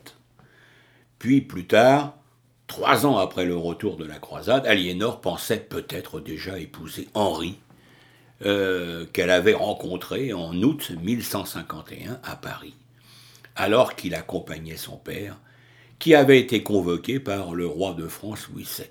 Puis 1.19 1.41
plus 1.41 1.67
tard, 1.67 2.17
trois 2.67 3.07
ans 3.07 3.17
après 3.19 3.45
le 3.45 3.57
retour 3.57 3.97
de 3.97 4.05
la 4.05 4.19
croisade, 4.19 4.67
Aliénor 4.67 5.21
pensait 5.21 5.61
peut-être 5.61 6.21
déjà 6.21 6.59
épouser 6.59 7.09
Henri, 7.15 7.59
euh, 8.45 9.07
qu'elle 9.13 9.31
avait 9.31 9.55
rencontré 9.55 10.33
en 10.33 10.55
août 10.63 10.91
1151 11.03 12.21
à 12.23 12.37
Paris, 12.37 12.75
alors 13.55 13.95
qu'il 13.95 14.15
accompagnait 14.15 14.77
son 14.77 14.97
père, 14.97 15.39
qui 15.99 16.15
avait 16.15 16.41
été 16.41 16.63
convoqué 16.63 17.21
par 17.21 17.55
le 17.55 17.67
roi 17.67 17.95
de 17.95 18.07
France 18.09 18.49
Louis 18.53 18.69
VII. 18.77 18.87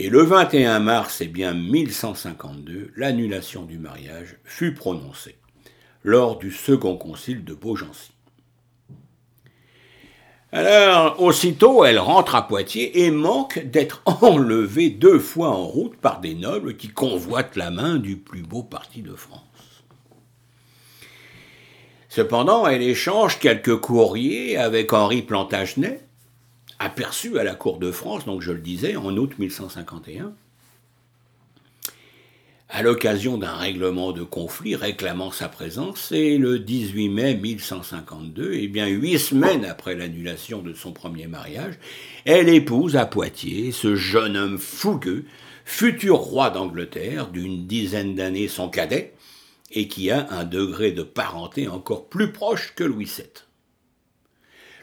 Et 0.00 0.10
le 0.10 0.22
21 0.22 0.78
mars, 0.78 1.22
eh 1.22 1.26
bien 1.26 1.54
1152, 1.54 2.92
l'annulation 2.94 3.64
du 3.64 3.78
mariage 3.78 4.36
fut 4.44 4.72
prononcée 4.72 5.34
lors 6.04 6.38
du 6.38 6.52
second 6.52 6.96
concile 6.96 7.42
de 7.42 7.52
Beaugency. 7.52 8.12
Alors, 10.52 11.20
aussitôt, 11.20 11.84
elle 11.84 11.98
rentre 11.98 12.36
à 12.36 12.46
Poitiers 12.46 13.06
et 13.06 13.10
manque 13.10 13.58
d'être 13.58 14.02
enlevée 14.22 14.90
deux 14.90 15.18
fois 15.18 15.48
en 15.48 15.66
route 15.66 15.96
par 15.96 16.20
des 16.20 16.36
nobles 16.36 16.76
qui 16.76 16.86
convoitent 16.86 17.56
la 17.56 17.72
main 17.72 17.96
du 17.96 18.16
plus 18.16 18.42
beau 18.42 18.62
parti 18.62 19.02
de 19.02 19.16
France. 19.16 19.42
Cependant, 22.08 22.68
elle 22.68 22.82
échange 22.82 23.40
quelques 23.40 23.80
courriers 23.80 24.56
avec 24.56 24.92
Henri 24.92 25.22
Plantagenet, 25.22 26.07
aperçu 26.78 27.38
à 27.38 27.44
la 27.44 27.54
cour 27.54 27.78
de 27.78 27.90
France, 27.90 28.24
donc 28.24 28.42
je 28.42 28.52
le 28.52 28.60
disais, 28.60 28.96
en 28.96 29.16
août 29.16 29.32
1151. 29.38 30.32
à 32.70 32.82
l'occasion 32.82 33.38
d'un 33.38 33.54
règlement 33.54 34.12
de 34.12 34.22
conflit 34.22 34.76
réclamant 34.76 35.30
sa 35.30 35.48
présence, 35.48 36.12
et 36.12 36.36
le 36.36 36.58
18 36.58 37.08
mai 37.08 37.34
1152, 37.34 38.52
et 38.52 38.64
eh 38.64 38.68
bien 38.68 38.86
huit 38.86 39.18
semaines 39.18 39.64
après 39.64 39.94
l'annulation 39.94 40.60
de 40.60 40.74
son 40.74 40.92
premier 40.92 41.26
mariage, 41.26 41.78
elle 42.26 42.50
épouse 42.50 42.96
à 42.96 43.06
Poitiers 43.06 43.72
ce 43.72 43.96
jeune 43.96 44.36
homme 44.36 44.58
fougueux, 44.58 45.24
futur 45.64 46.16
roi 46.16 46.50
d'Angleterre, 46.50 47.28
d'une 47.28 47.66
dizaine 47.66 48.14
d'années 48.14 48.48
son 48.48 48.68
cadet, 48.68 49.14
et 49.70 49.88
qui 49.88 50.10
a 50.10 50.26
un 50.30 50.44
degré 50.44 50.92
de 50.92 51.02
parenté 51.02 51.68
encore 51.68 52.08
plus 52.08 52.32
proche 52.32 52.74
que 52.74 52.84
Louis 52.84 53.06
VII. 53.06 53.47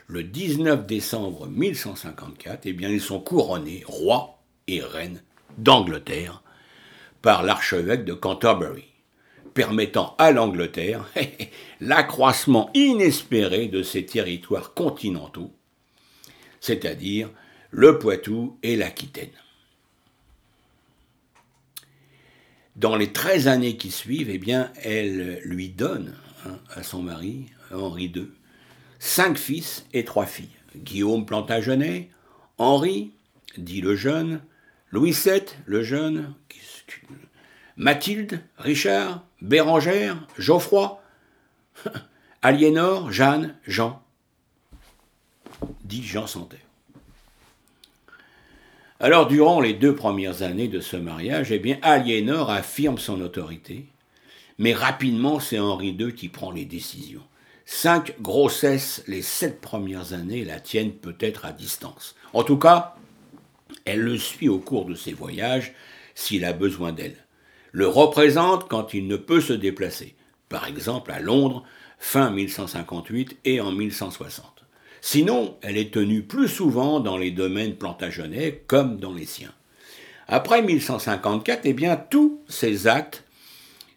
Le 0.08 0.22
19 0.22 0.86
décembre 0.86 1.48
1154, 1.48 2.60
eh 2.66 2.72
bien, 2.72 2.88
ils 2.88 3.00
sont 3.00 3.18
couronnés 3.18 3.82
roi 3.86 4.40
et 4.68 4.80
reine 4.80 5.22
d'Angleterre 5.58 6.42
par 7.22 7.42
l'archevêque 7.42 8.04
de 8.04 8.12
Canterbury, 8.12 8.84
permettant 9.52 10.14
à 10.18 10.30
l'Angleterre 10.30 11.10
l'accroissement 11.80 12.70
inespéré 12.74 13.66
de 13.66 13.82
ses 13.82 14.06
territoires 14.06 14.74
continentaux, 14.74 15.52
c'est-à-dire 16.60 17.28
le 17.72 17.98
Poitou 17.98 18.58
et 18.62 18.76
l'Aquitaine. 18.76 19.30
Dans 22.76 22.94
les 22.94 23.12
13 23.12 23.48
années 23.48 23.76
qui 23.76 23.90
suivent, 23.90 24.30
eh 24.30 24.38
bien, 24.38 24.70
elle 24.84 25.40
lui 25.42 25.70
donne 25.70 26.14
hein, 26.44 26.58
à 26.74 26.84
son 26.84 27.02
mari, 27.02 27.46
Henri 27.72 28.12
II, 28.14 28.28
cinq 28.98 29.38
fils 29.38 29.86
et 29.92 30.04
trois 30.04 30.26
filles. 30.26 30.48
Guillaume 30.76 31.26
Plantagenet, 31.26 32.10
Henri, 32.58 33.12
dit 33.56 33.80
le 33.80 33.96
jeune, 33.96 34.40
Louis 34.90 35.12
VII, 35.12 35.42
le 35.64 35.82
jeune, 35.82 36.34
Mathilde, 37.76 38.40
Richard, 38.56 39.22
Bérangère, 39.42 40.26
Geoffroy, 40.38 41.00
Aliénor, 42.42 43.12
Jeanne, 43.12 43.54
Jean, 43.66 44.02
dit 45.84 46.02
Jean 46.02 46.26
Santerre. 46.26 46.60
Alors, 48.98 49.26
durant 49.26 49.60
les 49.60 49.74
deux 49.74 49.94
premières 49.94 50.42
années 50.42 50.68
de 50.68 50.80
ce 50.80 50.96
mariage, 50.96 51.52
eh 51.52 51.58
bien, 51.58 51.78
Aliénor 51.82 52.50
affirme 52.50 52.96
son 52.96 53.20
autorité, 53.20 53.84
mais 54.58 54.72
rapidement, 54.72 55.38
c'est 55.38 55.58
Henri 55.58 55.90
II 55.90 56.14
qui 56.14 56.30
prend 56.30 56.50
les 56.50 56.64
décisions. 56.64 57.22
Cinq 57.68 58.14
grossesses 58.22 59.02
les 59.08 59.22
sept 59.22 59.60
premières 59.60 60.12
années 60.12 60.44
la 60.44 60.60
tiennent 60.60 60.92
peut-être 60.92 61.44
à 61.44 61.52
distance. 61.52 62.14
En 62.32 62.44
tout 62.44 62.58
cas, 62.58 62.94
elle 63.84 64.00
le 64.00 64.16
suit 64.16 64.48
au 64.48 64.60
cours 64.60 64.84
de 64.84 64.94
ses 64.94 65.12
voyages 65.12 65.74
s'il 66.14 66.44
a 66.44 66.52
besoin 66.52 66.92
d'elle. 66.92 67.16
Le 67.72 67.88
représente 67.88 68.68
quand 68.68 68.94
il 68.94 69.08
ne 69.08 69.16
peut 69.16 69.40
se 69.40 69.52
déplacer, 69.52 70.14
par 70.48 70.68
exemple 70.68 71.10
à 71.10 71.18
Londres, 71.18 71.64
fin 71.98 72.30
1158 72.30 73.38
et 73.44 73.60
en 73.60 73.72
1160. 73.72 74.64
Sinon, 75.00 75.56
elle 75.60 75.76
est 75.76 75.92
tenue 75.92 76.22
plus 76.22 76.48
souvent 76.48 77.00
dans 77.00 77.18
les 77.18 77.32
domaines 77.32 77.74
plantagenets 77.74 78.62
comme 78.68 78.98
dans 78.98 79.12
les 79.12 79.26
siens. 79.26 79.52
Après 80.28 80.62
1154, 80.62 81.62
eh 81.64 81.72
bien, 81.72 81.96
tous 81.96 82.40
ces 82.48 82.86
actes 82.86 83.24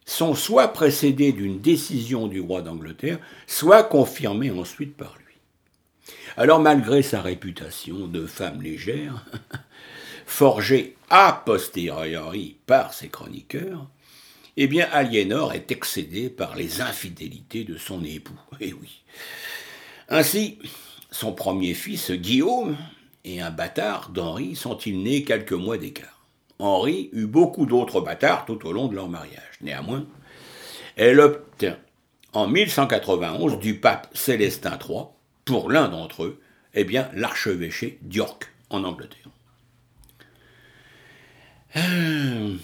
sont 0.10 0.34
soit 0.34 0.70
précédés 0.70 1.32
d'une 1.32 1.60
décision 1.60 2.28
du 2.28 2.39
roi 2.42 2.62
d'Angleterre, 2.62 3.20
soit 3.46 3.84
confirmés 3.84 4.50
ensuite 4.50 4.98
par 4.98 5.15
lui. 5.17 5.36
Alors 6.36 6.60
malgré 6.60 7.04
sa 7.04 7.22
réputation 7.22 8.08
de 8.08 8.26
femme 8.26 8.62
légère, 8.62 9.26
forgée 10.26 10.95
a 11.10 11.32
posteriori 11.45 12.58
par 12.65 12.93
ses 12.93 13.10
chroniqueurs, 13.10 13.88
eh 14.58 14.67
bien 14.67 14.88
Aliénor 14.91 15.54
est 15.54 15.72
excédée 15.72 16.30
par 16.30 16.56
les 16.56 16.82
infidélités 16.82 17.63
de 17.63 17.78
son 17.78 18.04
époux. 18.04 18.39
Eh 18.60 18.74
oui. 18.74 19.04
Ainsi, 20.10 20.58
son 21.12 21.34
premier 21.34 21.76
fils, 21.76 22.12
Guillaume, 22.12 22.76
et 23.24 23.41
un 23.41 23.52
bâtard 23.52 24.10
d'Henri 24.10 24.56
sont-ils 24.56 25.02
nés 25.02 25.24
quelques 25.24 25.54
mois 25.54 25.78
d'écart. 25.78 26.18
Henri 26.60 27.10
eut 27.13 27.26
beaucoup 27.26 27.65
d'autres 27.65 28.02
bâtards 28.02 28.45
tout 28.45 28.67
au 28.67 28.74
long 28.74 28.88
de 28.88 28.95
leur 28.95 29.08
mariage. 29.08 29.58
Néanmoins, 29.62 30.06
elle 30.95 31.22
obtint 31.22 31.78
en 32.34 32.48
1191 32.48 33.60
du 33.60 33.76
pape 33.80 34.08
Célestin 34.13 34.78
III, 34.78 35.06
pour 35.45 35.72
l'un 35.72 35.88
d'entre 35.88 36.26
eux, 36.26 36.41
eh 36.74 36.84
bien, 36.84 37.10
l'archevêché 37.13 37.98
d'York, 38.04 38.54
en 38.69 38.84
Angleterre. 38.84 39.30
Euh, 41.76 42.56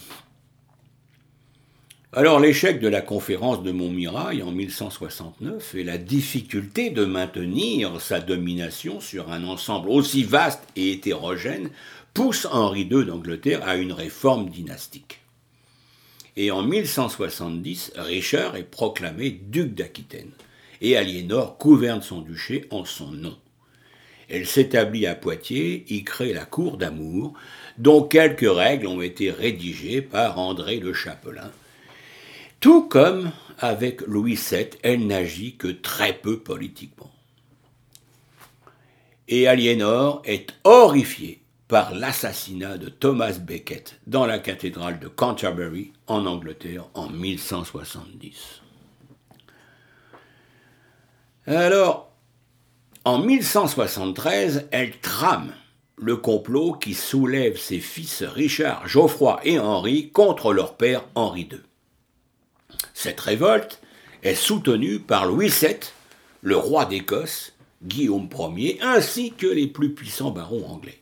alors 2.14 2.40
l'échec 2.40 2.80
de 2.80 2.88
la 2.88 3.02
conférence 3.02 3.62
de 3.62 3.72
Montmirail 3.72 4.42
en 4.42 4.52
1169 4.52 5.76
et 5.76 5.84
la 5.84 5.98
difficulté 5.98 6.90
de 6.90 7.06
maintenir 7.06 8.00
sa 8.00 8.20
domination 8.20 9.00
sur 9.00 9.32
un 9.32 9.44
ensemble 9.44 9.90
aussi 9.90 10.24
vaste 10.24 10.64
et 10.76 10.94
hétérogène 10.94 11.70
pousse 12.16 12.48
Henri 12.50 12.84
II 12.84 13.06
d'Angleterre 13.06 13.68
à 13.68 13.76
une 13.76 13.92
réforme 13.92 14.50
dynastique. 14.50 15.20
Et 16.38 16.50
en 16.50 16.64
1170, 16.64 17.92
Richard 17.98 18.56
est 18.56 18.64
proclamé 18.64 19.32
duc 19.32 19.76
d'Aquitaine, 19.76 20.32
et 20.80 20.96
Aliénor 20.96 21.58
gouverne 21.60 22.02
son 22.02 22.22
duché 22.22 22.68
en 22.72 22.86
son 22.86 23.12
nom. 23.12 23.38
Elle 24.30 24.48
s'établit 24.48 25.06
à 25.06 25.14
Poitiers, 25.14 25.84
y 25.90 26.06
crée 26.06 26.34
la 26.34 26.46
cour 26.46 26.78
d'amour, 26.78 27.34
dont 27.78 28.02
quelques 28.04 28.50
règles 28.50 28.88
ont 28.88 29.02
été 29.02 29.30
rédigées 29.30 30.02
par 30.02 30.40
André 30.40 30.80
le 30.80 30.94
Chapelain. 30.94 31.52
Tout 32.62 32.84
comme 32.88 33.32
avec 33.60 34.00
Louis 34.08 34.36
VII, 34.36 34.70
elle 34.84 35.06
n'agit 35.06 35.58
que 35.58 35.68
très 35.68 36.14
peu 36.14 36.40
politiquement. 36.40 37.12
Et 39.28 39.50
Aliénor 39.50 40.22
est 40.24 40.54
horrifié 40.64 41.42
par 41.68 41.94
l'assassinat 41.96 42.78
de 42.78 42.90
Thomas 42.90 43.40
Becket 43.40 44.00
dans 44.06 44.26
la 44.26 44.38
cathédrale 44.40 45.00
de 45.00 45.08
Canterbury 45.08 45.94
en 46.08 46.26
Angleterre 46.26 46.86
en 46.94 47.10
1170. 47.10 48.62
Alors, 51.48 52.12
en 53.04 53.20
1173, 53.20 54.68
elle 54.72 55.00
trame 55.00 55.54
le 55.98 56.18
complot 56.18 56.74
qui 56.74 56.94
soulève 56.94 57.58
ses 57.58 57.80
fils 57.80 58.24
Richard, 58.24 58.88
Geoffroy 58.88 59.40
et 59.44 59.60
Henri 59.60 60.12
contre 60.12 60.54
leur 60.54 60.76
père 60.76 61.06
Henri 61.16 61.48
II. 61.52 61.62
Cette 62.94 63.22
révolte 63.22 63.82
est 64.24 64.36
soutenue 64.36 65.00
par 65.00 65.26
Louis 65.26 65.50
VII, 65.50 65.78
le 66.42 66.58
roi 66.58 66.86
d'Écosse, 66.86 67.54
Guillaume 67.84 68.30
Ier, 68.58 68.80
ainsi 68.82 69.32
que 69.32 69.48
les 69.48 69.68
plus 69.68 69.94
puissants 69.94 70.32
barons 70.32 70.66
anglais. 70.68 71.02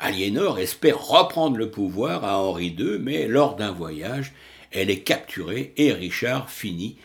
Aliénor 0.00 0.58
espère 0.58 1.06
reprendre 1.06 1.56
le 1.56 1.70
pouvoir 1.70 2.24
à 2.24 2.38
Henri 2.38 2.74
II, 2.78 2.98
mais 3.00 3.26
lors 3.26 3.56
d'un 3.56 3.72
voyage, 3.72 4.32
elle 4.70 4.90
est 4.90 5.00
capturée 5.00 5.72
et 5.76 5.92
Richard 5.92 6.50
finit 6.50 6.96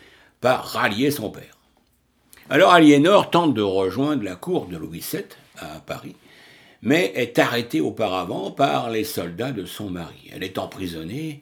par 0.41 0.65
rallier 0.65 1.11
son 1.11 1.29
père. 1.29 1.57
Alors 2.49 2.73
Aliénor 2.73 3.29
tente 3.29 3.53
de 3.53 3.61
rejoindre 3.61 4.23
la 4.23 4.35
cour 4.35 4.65
de 4.65 4.77
Louis 4.77 5.03
VII 5.11 5.23
à 5.57 5.79
Paris, 5.79 6.15
mais 6.81 7.11
est 7.15 7.37
arrêtée 7.37 7.81
auparavant 7.81 8.51
par 8.51 8.89
les 8.89 9.03
soldats 9.03 9.51
de 9.51 9.65
son 9.65 9.89
mari. 9.89 10.31
Elle 10.33 10.43
est 10.43 10.57
emprisonnée, 10.57 11.41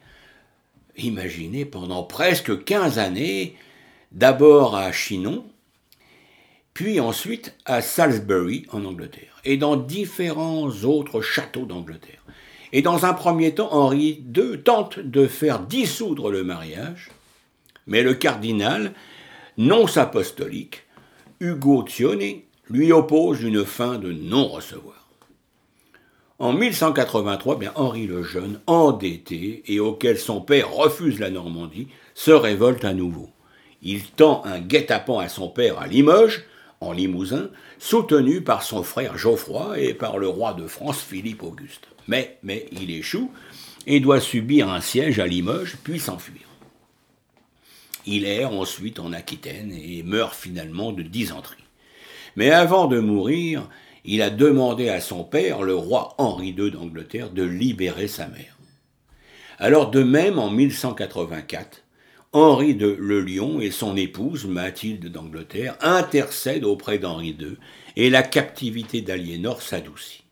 imaginez, 0.97 1.63
pendant 1.63 2.03
presque 2.03 2.63
15 2.65 2.99
années, 2.99 3.55
d'abord 4.11 4.75
à 4.75 4.91
Chinon, 4.91 5.45
puis 6.77 6.99
ensuite 6.99 7.55
à 7.65 7.81
Salisbury 7.81 8.67
en 8.71 8.85
Angleterre, 8.85 9.41
et 9.43 9.57
dans 9.57 9.77
différents 9.77 10.69
autres 10.83 11.21
châteaux 11.21 11.65
d'Angleterre. 11.65 12.21
Et 12.71 12.83
dans 12.83 13.03
un 13.07 13.15
premier 13.15 13.55
temps, 13.55 13.73
Henri 13.73 14.23
II 14.35 14.61
tente 14.63 14.99
de 14.99 15.25
faire 15.25 15.61
dissoudre 15.61 16.29
le 16.29 16.43
mariage, 16.43 17.09
mais 17.87 18.03
le 18.03 18.13
cardinal, 18.13 18.93
non 19.57 19.87
apostolique, 19.97 20.83
Hugo 21.39 21.81
Thione, 21.81 22.41
lui 22.69 22.91
oppose 22.91 23.41
une 23.41 23.65
fin 23.65 23.97
de 23.97 24.11
non-recevoir. 24.11 25.09
En 26.37 26.53
1183, 26.53 27.57
bien 27.57 27.71
Henri 27.73 28.05
le 28.05 28.21
Jeune, 28.21 28.59
endetté 28.67 29.63
et 29.65 29.79
auquel 29.79 30.19
son 30.19 30.41
père 30.41 30.71
refuse 30.71 31.17
la 31.17 31.31
Normandie, 31.31 31.87
se 32.13 32.29
révolte 32.29 32.85
à 32.85 32.93
nouveau. 32.93 33.31
Il 33.81 34.03
tend 34.03 34.43
un 34.45 34.59
guet-apens 34.59 35.17
à 35.17 35.27
son 35.27 35.49
père 35.49 35.79
à 35.79 35.87
Limoges, 35.87 36.45
en 36.79 36.91
Limousin, 36.91 37.49
soutenu 37.79 38.41
par 38.41 38.63
son 38.63 38.83
frère 38.83 39.17
Geoffroy 39.17 39.79
et 39.79 39.93
par 39.93 40.17
le 40.17 40.27
roi 40.27 40.53
de 40.53 40.67
France 40.67 41.01
Philippe 41.01 41.43
Auguste. 41.43 41.87
Mais, 42.07 42.37
il 42.71 42.91
échoue 42.91 43.31
et 43.85 43.99
doit 43.99 44.21
subir 44.21 44.69
un 44.69 44.81
siège 44.81 45.19
à 45.19 45.27
Limoges, 45.27 45.77
puis 45.83 45.99
s'enfuir. 45.99 46.41
Il 48.05 48.25
erre 48.25 48.53
ensuite 48.53 48.99
en 48.99 49.11
Aquitaine 49.11 49.71
et 49.71 50.03
meurt 50.03 50.33
finalement 50.33 50.91
de 50.93 51.03
dysenterie. 51.03 51.63
Mais 52.35 52.51
avant 52.51 52.87
de 52.87 52.99
mourir, 52.99 53.67
il 54.05 54.21
a 54.21 54.29
demandé 54.29 54.87
à 54.87 55.01
son 55.01 55.23
père, 55.23 55.63
le 55.63 55.75
roi 55.75 56.15
Henri 56.17 56.49
II 56.57 56.71
d'Angleterre, 56.71 57.31
de 57.31 57.43
libérer 57.43 58.07
sa 58.07 58.27
mère. 58.27 58.57
Alors 59.59 59.89
de 59.89 60.03
même, 60.03 60.39
en 60.39 60.49
1184, 60.51 61.83
Henri 62.33 62.75
de 62.75 62.87
Le 62.87 63.21
Lion 63.21 63.61
et 63.61 63.71
son 63.71 63.95
épouse, 63.95 64.45
Mathilde 64.45 65.07
d'Angleterre, 65.07 65.77
intercèdent 65.81 66.65
auprès 66.65 66.99
d'Henri 66.99 67.35
II 67.39 67.57
et 67.95 68.09
la 68.09 68.21
captivité 68.21 69.01
d'Aliénor 69.01 69.61
s'adoucit. 69.61 70.23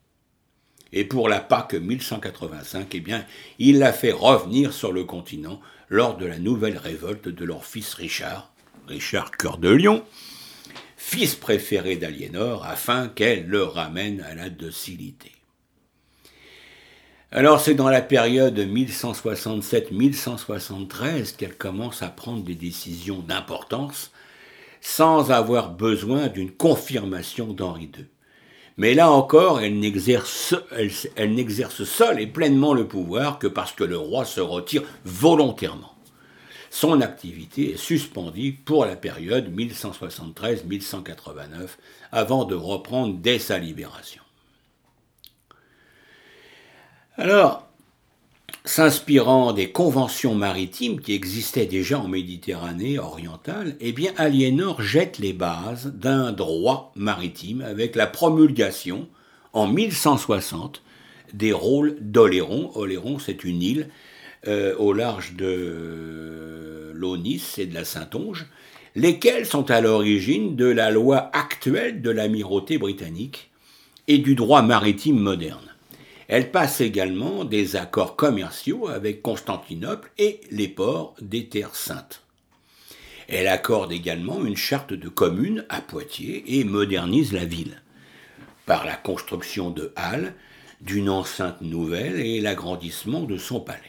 Et 0.91 1.05
pour 1.05 1.29
la 1.29 1.39
Pâque 1.39 1.73
1185, 1.73 2.87
eh 2.93 2.99
bien, 2.99 3.25
il 3.59 3.79
la 3.79 3.93
fait 3.93 4.11
revenir 4.11 4.73
sur 4.73 4.91
le 4.91 5.03
continent 5.03 5.61
lors 5.89 6.17
de 6.17 6.25
la 6.25 6.39
nouvelle 6.39 6.77
révolte 6.77 7.29
de 7.29 7.45
leur 7.45 7.65
fils 7.65 7.93
Richard, 7.93 8.53
Richard 8.87 9.31
Cœur 9.31 9.57
de 9.57 9.69
Lion, 9.69 10.03
fils 10.97 11.35
préféré 11.35 11.95
d'Aliénor, 11.95 12.65
afin 12.65 13.07
qu'elle 13.07 13.47
le 13.47 13.63
ramène 13.63 14.21
à 14.21 14.35
la 14.35 14.49
docilité. 14.49 15.34
Alors 17.37 17.59
c'est 17.59 17.73
dans 17.73 17.89
la 17.89 18.01
période 18.01 18.57
1167-1173 18.57 21.35
qu'elle 21.35 21.57
commence 21.57 22.01
à 22.01 22.07
prendre 22.07 22.45
des 22.45 22.55
décisions 22.55 23.19
d'importance 23.19 24.11
sans 24.79 25.31
avoir 25.31 25.71
besoin 25.71 26.27
d'une 26.27 26.51
confirmation 26.51 27.47
d'Henri 27.47 27.91
II. 27.93 28.05
Mais 28.77 28.93
là 28.93 29.11
encore, 29.11 29.59
elle 29.59 29.79
n'exerce, 29.79 30.55
seule 31.83 32.21
et 32.21 32.27
pleinement 32.27 32.73
le 32.73 32.87
pouvoir 32.87 33.37
que 33.37 33.47
parce 33.47 33.73
que 33.73 33.83
le 33.83 33.97
roi 33.97 34.23
se 34.23 34.39
retire 34.39 34.83
volontairement. 35.03 35.93
Son 36.69 37.01
activité 37.01 37.73
est 37.73 37.77
suspendue 37.77 38.53
pour 38.63 38.85
la 38.85 38.95
période 38.95 39.53
1173-1189 39.53 41.67
avant 42.13 42.45
de 42.45 42.55
reprendre 42.55 43.17
dès 43.17 43.39
sa 43.39 43.57
libération. 43.57 44.21
Alors, 47.17 47.65
s'inspirant 48.65 49.53
des 49.53 49.71
conventions 49.71 50.35
maritimes 50.35 50.99
qui 50.99 51.13
existaient 51.13 51.65
déjà 51.65 51.97
en 51.97 52.09
Méditerranée 52.09 52.99
orientale, 52.99 53.77
eh 53.79 53.93
bien 53.93 54.11
Aliénor 54.17 54.81
jette 54.81 55.17
les 55.19 55.31
bases 55.31 55.93
d'un 55.95 56.33
droit 56.33 56.91
maritime 56.95 57.61
avec 57.61 57.95
la 57.95 58.05
promulgation 58.05 59.07
en 59.53 59.67
1160 59.67 60.81
des 61.33 61.53
rôles 61.53 61.95
d'Oléron. 62.01 62.71
Oléron, 62.75 63.17
c'est 63.17 63.45
une 63.45 63.61
île 63.61 63.89
euh, 64.47 64.75
au 64.77 64.91
large 64.91 65.35
de 65.35 66.91
l'Onis 66.93 67.55
et 67.59 67.65
de 67.65 67.73
la 67.73 67.85
Saintonge, 67.85 68.45
lesquelles 68.93 69.45
sont 69.45 69.71
à 69.71 69.79
l'origine 69.79 70.57
de 70.57 70.65
la 70.65 70.91
loi 70.91 71.29
actuelle 71.31 72.01
de 72.01 72.09
l'amirauté 72.09 72.77
britannique 72.77 73.51
et 74.09 74.17
du 74.17 74.35
droit 74.35 74.63
maritime 74.63 75.17
moderne. 75.17 75.74
Elle 76.27 76.51
passe 76.51 76.81
également 76.81 77.45
des 77.45 77.75
accords 77.75 78.15
commerciaux 78.15 78.87
avec 78.87 79.21
Constantinople 79.21 80.11
et 80.17 80.41
les 80.49 80.67
ports 80.67 81.15
des 81.21 81.47
Terres 81.47 81.75
Saintes. 81.75 82.23
Elle 83.27 83.47
accorde 83.47 83.91
également 83.91 84.43
une 84.43 84.57
charte 84.57 84.93
de 84.93 85.09
commune 85.09 85.65
à 85.69 85.81
Poitiers 85.81 86.59
et 86.59 86.63
modernise 86.63 87.33
la 87.33 87.45
ville 87.45 87.81
par 88.65 88.85
la 88.85 88.95
construction 88.95 89.69
de 89.69 89.93
halles, 89.95 90.33
d'une 90.81 91.09
enceinte 91.09 91.61
nouvelle 91.61 92.19
et 92.19 92.41
l'agrandissement 92.41 93.21
de 93.21 93.37
son 93.37 93.59
palais. 93.59 93.79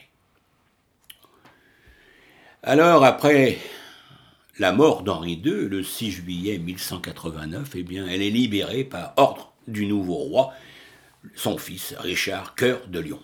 Alors, 2.63 3.05
après 3.05 3.59
la 4.59 4.73
mort 4.73 5.03
d'Henri 5.03 5.41
II, 5.45 5.69
le 5.69 5.83
6 5.83 6.11
juillet 6.11 6.59
1189, 6.59 7.71
eh 7.75 7.83
bien, 7.83 8.07
elle 8.07 8.23
est 8.23 8.31
libérée 8.31 8.85
par 8.85 9.13
ordre 9.17 9.53
du 9.69 9.87
nouveau 9.87 10.15
roi 10.15 10.53
son 11.35 11.59
fils 11.59 11.95
Richard 11.99 12.55
Cœur 12.55 12.87
de 12.89 13.01
Lion. 13.01 13.21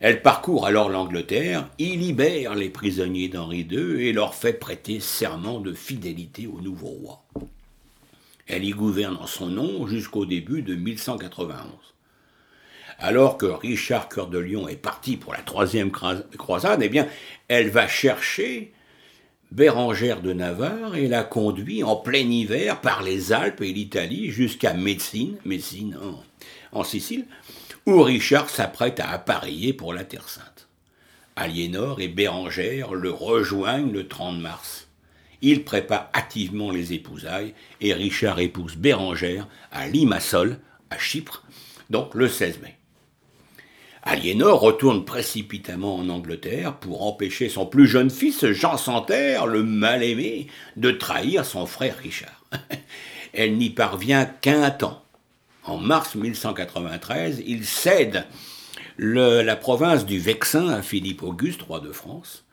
Elle 0.00 0.22
parcourt 0.22 0.66
alors 0.66 0.88
l'Angleterre, 0.88 1.68
y 1.78 1.96
libère 1.96 2.54
les 2.54 2.70
prisonniers 2.70 3.28
d'Henri 3.28 3.66
II 3.70 4.02
et 4.02 4.12
leur 4.12 4.34
fait 4.34 4.54
prêter 4.54 4.98
serment 4.98 5.60
de 5.60 5.74
fidélité 5.74 6.46
au 6.46 6.60
nouveau 6.60 6.88
roi. 6.88 7.24
Elle 8.46 8.64
y 8.64 8.70
gouverne 8.70 9.16
en 9.20 9.26
son 9.26 9.46
nom 9.46 9.86
jusqu'au 9.86 10.24
début 10.24 10.62
de 10.62 10.74
1191. 10.74 11.66
Alors 12.98 13.38
que 13.38 13.46
Richard 13.46 14.08
Cœur 14.08 14.28
de 14.28 14.38
Lion 14.38 14.68
est 14.68 14.76
parti 14.76 15.16
pour 15.16 15.32
la 15.32 15.40
troisième 15.40 15.90
croisade, 15.90 16.82
eh 16.82 16.88
bien, 16.88 17.06
elle 17.48 17.70
va 17.70 17.86
chercher 17.86 18.72
Bérangère 19.52 20.22
de 20.22 20.32
Navarre 20.32 20.96
et 20.96 21.08
la 21.08 21.24
conduit 21.24 21.82
en 21.82 21.96
plein 21.96 22.18
hiver 22.18 22.80
par 22.80 23.02
les 23.02 23.32
Alpes 23.32 23.62
et 23.62 23.72
l'Italie 23.72 24.30
jusqu'à 24.30 24.74
Messine 24.74 25.98
en 26.02 26.22
Sicile, 26.84 27.26
où 27.86 28.02
Richard 28.02 28.48
s'apprête 28.48 29.00
à 29.00 29.10
appareiller 29.10 29.72
pour 29.72 29.92
la 29.92 30.04
Terre 30.04 30.28
Sainte. 30.28 30.68
Aliénor 31.36 32.00
et 32.00 32.08
Bérangère 32.08 32.92
le 32.92 33.10
rejoignent 33.10 33.92
le 33.92 34.08
30 34.08 34.40
mars. 34.40 34.88
Il 35.42 35.64
prépare 35.64 36.10
activement 36.12 36.70
les 36.70 36.92
épousailles 36.92 37.54
et 37.80 37.94
Richard 37.94 38.40
épouse 38.40 38.76
Bérangère 38.76 39.48
à 39.72 39.88
Limassol, 39.88 40.58
à 40.90 40.98
Chypre, 40.98 41.44
donc 41.88 42.14
le 42.14 42.28
16 42.28 42.60
mai. 42.60 42.76
Aliénor 44.02 44.60
retourne 44.60 45.04
précipitamment 45.04 45.96
en 45.96 46.08
Angleterre 46.08 46.76
pour 46.76 47.06
empêcher 47.06 47.48
son 47.48 47.66
plus 47.66 47.86
jeune 47.86 48.10
fils, 48.10 48.46
Jean 48.46 48.76
Santerre, 48.76 49.46
le 49.46 49.62
mal-aimé, 49.62 50.46
de 50.76 50.90
trahir 50.90 51.44
son 51.44 51.66
frère 51.66 51.96
Richard. 51.98 52.44
Elle 53.32 53.56
n'y 53.56 53.70
parvient 53.70 54.24
qu'un 54.24 54.70
temps, 54.70 55.04
en 55.64 55.78
mars 55.78 56.14
1193, 56.14 57.42
il 57.46 57.64
cède 57.64 58.26
la 58.98 59.56
province 59.56 60.04
du 60.04 60.18
Vexin 60.18 60.68
à 60.68 60.82
Philippe 60.82 61.22
Auguste, 61.22 61.62
roi 61.62 61.80
de 61.80 61.92
France. 61.92 62.44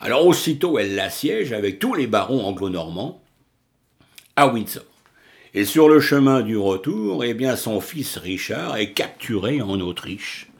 Alors 0.00 0.26
aussitôt, 0.26 0.78
elle 0.78 0.94
l'assiège 0.94 1.52
avec 1.52 1.78
tous 1.78 1.94
les 1.94 2.06
barons 2.06 2.44
anglo-normands 2.44 3.20
à 4.36 4.48
Windsor. 4.48 4.84
Et 5.54 5.64
sur 5.64 5.88
le 5.88 5.98
chemin 6.00 6.42
du 6.42 6.56
retour, 6.56 7.24
eh 7.24 7.34
bien, 7.34 7.56
son 7.56 7.80
fils 7.80 8.16
Richard 8.16 8.76
est 8.76 8.92
capturé 8.92 9.60
en 9.60 9.80
Autriche. 9.80 10.50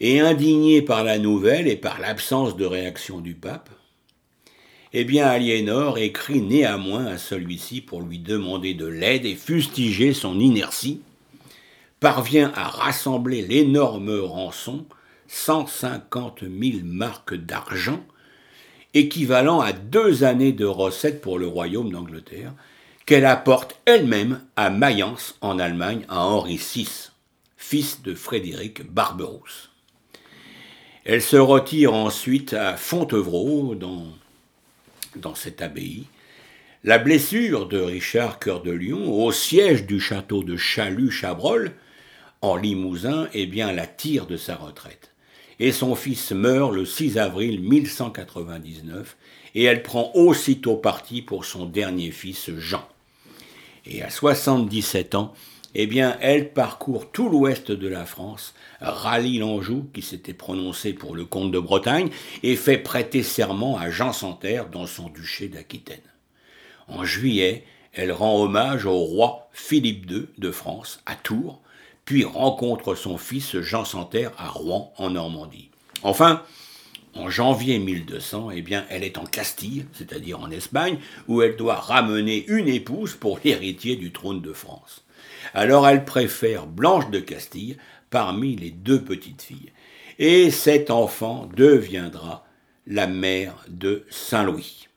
Et 0.00 0.18
indigné 0.20 0.82
par 0.82 1.04
la 1.04 1.18
nouvelle 1.18 1.68
et 1.68 1.76
par 1.76 2.00
l'absence 2.00 2.56
de 2.56 2.64
réaction 2.64 3.20
du 3.20 3.34
pape, 3.34 3.70
eh 4.92 5.04
bien, 5.04 5.26
Aliénor 5.26 5.98
écrit 5.98 6.40
néanmoins 6.40 7.06
à 7.06 7.18
celui-ci 7.18 7.80
pour 7.80 8.00
lui 8.00 8.18
demander 8.18 8.74
de 8.74 8.86
l'aide 8.86 9.24
et 9.24 9.34
fustiger 9.34 10.12
son 10.12 10.40
inertie 10.40 11.00
parvient 12.04 12.52
à 12.54 12.64
rassembler 12.64 13.40
l'énorme 13.40 14.20
rançon, 14.20 14.84
150 15.28 16.40
000 16.40 16.80
marques 16.84 17.34
d'argent, 17.34 18.04
équivalent 18.92 19.62
à 19.62 19.72
deux 19.72 20.22
années 20.22 20.52
de 20.52 20.66
recettes 20.66 21.22
pour 21.22 21.38
le 21.38 21.46
royaume 21.46 21.90
d'Angleterre, 21.90 22.52
qu'elle 23.06 23.24
apporte 23.24 23.80
elle-même 23.86 24.42
à 24.54 24.68
Mayence 24.68 25.38
en 25.40 25.58
Allemagne 25.58 26.04
à 26.10 26.26
Henri 26.26 26.58
VI, 26.58 27.08
fils 27.56 28.02
de 28.02 28.14
Frédéric 28.14 28.84
Barberousse. 28.92 29.70
Elle 31.06 31.22
se 31.22 31.38
retire 31.38 31.94
ensuite 31.94 32.52
à 32.52 32.76
Fontevraud, 32.76 33.76
dans, 33.76 35.34
cette 35.34 35.62
abbaye. 35.62 36.04
La 36.82 36.98
blessure 36.98 37.66
de 37.66 37.78
Richard 37.80 38.40
Cœur 38.40 38.60
de 38.60 38.72
Lion 38.72 39.10
au 39.10 39.32
siège 39.32 39.86
du 39.86 40.00
château 40.00 40.44
de 40.44 40.58
Chalut-Chabrol 40.58 41.72
en 42.44 42.56
Limousin, 42.56 43.28
eh 43.32 43.46
bien, 43.46 43.72
la 43.72 43.86
tire 43.86 44.26
de 44.26 44.36
sa 44.36 44.56
retraite. 44.56 45.10
Et 45.60 45.72
son 45.72 45.94
fils 45.94 46.32
meurt 46.32 46.72
le 46.72 46.84
6 46.84 47.18
avril 47.18 47.60
1199, 47.62 49.16
et 49.54 49.64
elle 49.64 49.82
prend 49.82 50.10
aussitôt 50.14 50.76
parti 50.76 51.22
pour 51.22 51.44
son 51.44 51.66
dernier 51.66 52.10
fils 52.10 52.50
Jean. 52.58 52.86
Et 53.86 54.02
à 54.02 54.10
77 54.10 55.14
ans, 55.14 55.32
eh 55.76 55.86
bien, 55.86 56.16
elle 56.20 56.52
parcourt 56.52 57.10
tout 57.10 57.28
l'ouest 57.28 57.72
de 57.72 57.88
la 57.88 58.04
France, 58.04 58.54
rallie 58.80 59.38
l'Anjou, 59.38 59.88
qui 59.92 60.02
s'était 60.02 60.34
prononcé 60.34 60.92
pour 60.92 61.16
le 61.16 61.24
comte 61.24 61.50
de 61.50 61.58
Bretagne, 61.58 62.10
et 62.42 62.56
fait 62.56 62.78
prêter 62.78 63.22
serment 63.22 63.76
à 63.76 63.90
Jean 63.90 64.12
Santerre 64.12 64.68
dans 64.68 64.86
son 64.86 65.08
duché 65.08 65.48
d'Aquitaine. 65.48 65.98
En 66.86 67.04
juillet, 67.04 67.64
elle 67.92 68.12
rend 68.12 68.40
hommage 68.40 68.86
au 68.86 68.98
roi 68.98 69.48
Philippe 69.52 70.10
II 70.10 70.26
de 70.38 70.50
France 70.50 71.00
à 71.06 71.16
Tours, 71.16 71.60
puis 72.04 72.24
rencontre 72.24 72.94
son 72.94 73.18
fils 73.18 73.58
Jean 73.60 73.84
Santerre 73.84 74.32
à 74.38 74.48
Rouen, 74.48 74.92
en 74.98 75.10
Normandie. 75.10 75.70
Enfin, 76.02 76.42
en 77.14 77.30
janvier 77.30 77.78
1200, 77.78 78.50
eh 78.50 78.62
bien, 78.62 78.84
elle 78.90 79.04
est 79.04 79.18
en 79.18 79.24
Castille, 79.24 79.86
c'est-à-dire 79.92 80.40
en 80.40 80.50
Espagne, 80.50 80.98
où 81.28 81.42
elle 81.42 81.56
doit 81.56 81.76
ramener 81.76 82.44
une 82.48 82.68
épouse 82.68 83.14
pour 83.14 83.38
l'héritier 83.44 83.96
du 83.96 84.12
trône 84.12 84.42
de 84.42 84.52
France. 84.52 85.04
Alors 85.52 85.86
elle 85.86 86.04
préfère 86.04 86.66
Blanche 86.66 87.10
de 87.10 87.20
Castille 87.20 87.76
parmi 88.10 88.56
les 88.56 88.70
deux 88.70 89.02
petites 89.02 89.42
filles. 89.42 89.72
Et 90.18 90.50
cet 90.50 90.90
enfant 90.90 91.48
deviendra 91.56 92.46
la 92.86 93.06
mère 93.06 93.64
de 93.68 94.04
Saint-Louis. 94.10 94.88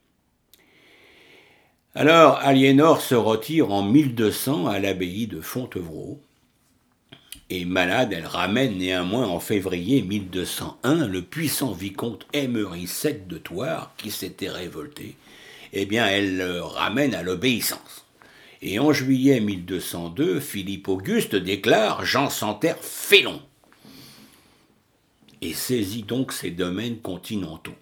Alors 1.96 2.38
Aliénor 2.38 3.02
se 3.02 3.16
retire 3.16 3.72
en 3.72 3.82
1200 3.82 4.68
à 4.68 4.80
l'abbaye 4.80 5.26
de 5.26 5.42
Fontevraud, 5.42 6.22
Et 7.50 7.64
malade, 7.64 8.12
elle 8.12 8.26
ramène 8.26 8.78
néanmoins 8.78 9.28
en 9.28 9.40
février 9.40 10.02
1201 10.02 11.08
le 11.08 11.22
puissant 11.22 11.72
vicomte 11.72 12.28
Emery 12.34 12.86
VII 12.86 13.22
de 13.28 13.38
Thouars 13.38 13.94
qui 13.98 14.12
s'était 14.12 14.50
révolté. 14.50 15.16
Eh 15.72 15.86
bien, 15.86 16.06
elle 16.08 16.38
le 16.38 16.62
ramène 16.62 17.16
à 17.16 17.24
l'obéissance. 17.24 18.06
Et 18.62 18.80
en 18.80 18.92
juillet 18.92 19.40
1202, 19.40 20.40
Philippe 20.40 20.90
Auguste 20.90 21.36
déclare 21.36 22.04
Jean 22.04 22.30
Santerre 22.30 22.80
félon 22.82 23.42
et 25.42 25.54
saisit 25.54 26.04
donc 26.04 26.34
ses 26.34 26.52
domaines 26.52 26.98
continentaux. 26.98 27.76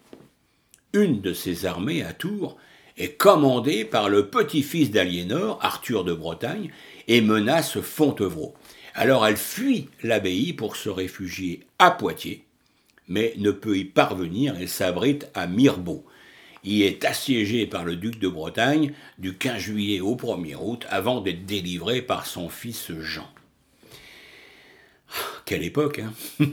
Une 0.94 1.22
de 1.22 1.34
ses 1.34 1.66
armées 1.66 2.04
à 2.04 2.14
Tours 2.14 2.58
est 2.98 3.14
commandée 3.14 3.84
par 3.84 4.10
le 4.10 4.30
petit-fils 4.30 4.92
d'Aliénor, 4.92 5.60
Arthur 5.62 6.04
de 6.04 6.14
Bretagne, 6.14 6.70
et 7.08 7.22
menace 7.22 7.80
Fontevraud. 7.80 8.54
Alors 8.98 9.28
elle 9.28 9.36
fuit 9.36 9.90
l'abbaye 10.04 10.54
pour 10.54 10.78
se 10.78 10.88
réfugier 10.88 11.68
à 11.80 11.92
Poitiers, 11.92 12.46
mais 13.10 13.34
ne 13.38 13.52
peut 13.52 13.78
y 13.78 13.84
parvenir 13.84 14.58
et 14.60 14.68
s'abrite 14.68 15.28
à 15.34 15.48
Mirbeau. 15.48 16.06
Il 16.64 16.82
est 16.82 17.04
assiégé 17.04 17.68
par 17.68 17.84
le 17.84 17.98
duc 17.98 18.20
de 18.20 18.30
Bretagne 18.30 18.94
du 19.20 19.36
15 19.36 19.58
juillet 19.58 20.00
au 20.00 20.16
1er 20.16 20.56
août 20.56 20.88
avant 20.90 21.20
d'être 21.20 21.46
délivré 21.46 22.02
par 22.02 22.26
son 22.26 22.48
fils 22.48 22.94
Jean. 23.02 23.30
Ah, 25.12 25.42
quelle 25.46 25.64
époque, 25.64 26.00
hein 26.00 26.14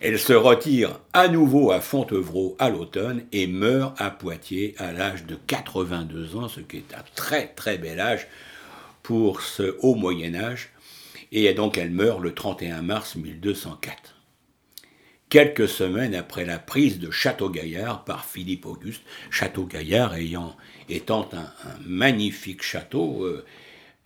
Elle 0.00 0.18
se 0.18 0.34
retire 0.34 1.00
à 1.14 1.28
nouveau 1.28 1.70
à 1.70 1.80
Fontevraud 1.80 2.56
à 2.58 2.68
l'automne 2.68 3.24
et 3.32 3.46
meurt 3.46 3.98
à 3.98 4.10
Poitiers 4.10 4.74
à 4.76 4.92
l'âge 4.92 5.24
de 5.24 5.36
82 5.46 6.36
ans, 6.36 6.48
ce 6.48 6.60
qui 6.60 6.76
est 6.76 6.94
un 6.94 7.04
très 7.14 7.48
très 7.48 7.78
bel 7.78 8.00
âge 8.00 8.28
pour 9.02 9.40
ce 9.40 9.76
haut 9.80 9.94
Moyen 9.94 10.34
Âge, 10.34 10.70
et 11.32 11.52
donc 11.54 11.78
elle 11.78 11.90
meurt 11.90 12.20
le 12.20 12.34
31 12.34 12.82
mars 12.82 13.16
1204. 13.16 14.16
Quelques 15.28 15.68
semaines 15.68 16.14
après 16.14 16.44
la 16.44 16.58
prise 16.58 17.00
de 17.00 17.10
Château-Gaillard 17.10 18.04
par 18.04 18.24
Philippe 18.24 18.64
Auguste, 18.64 19.02
Château-Gaillard 19.30 20.14
ayant, 20.14 20.56
étant 20.88 21.28
un, 21.32 21.50
magnifique 21.84 22.62
château 22.62 23.24
euh, 23.24 23.44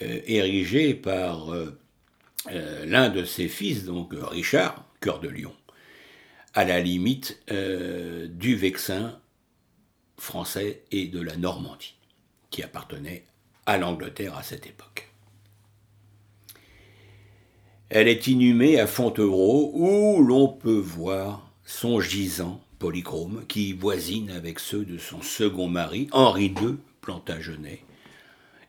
euh, 0.01 0.21
érigé 0.27 0.95
par 0.95 1.53
euh, 1.53 1.79
l'un 2.87 3.11
de 3.11 3.25
ses 3.25 3.49
fils, 3.49 3.85
donc 3.85 4.15
Richard, 4.15 4.87
cœur 5.03 5.21
de 5.21 5.29
Lion, 5.29 5.55
à 6.55 6.65
la 6.65 6.81
limite 6.81 7.39
du 7.49 8.57
Vexin 8.57 9.21
français 10.17 10.83
et 10.91 11.07
de 11.07 11.21
la 11.21 11.37
Normandie, 11.37 11.97
qui 12.51 12.63
appartenait 12.63 13.25
à 13.67 13.77
l'Angleterre 13.77 14.37
à 14.37 14.43
cette 14.43 14.67
époque. 14.67 15.10
Elle 17.91 18.07
est 18.07 18.29
inhumée 18.29 18.79
à 18.79 18.87
Fontevraud, 18.87 19.73
où 19.75 20.23
l'on 20.23 20.47
peut 20.47 20.79
voir 20.79 21.51
son 21.65 22.01
gisant 22.01 22.61
polychrome 22.79 23.45
qui 23.49 23.73
voisine 23.73 24.31
avec 24.31 24.61
ceux 24.61 24.85
de 24.85 24.97
son 24.97 25.21
second 25.23 25.67
mari, 25.67 26.07
Henri 26.13 26.55
II 26.63 26.77
Plantagenet, 27.01 27.83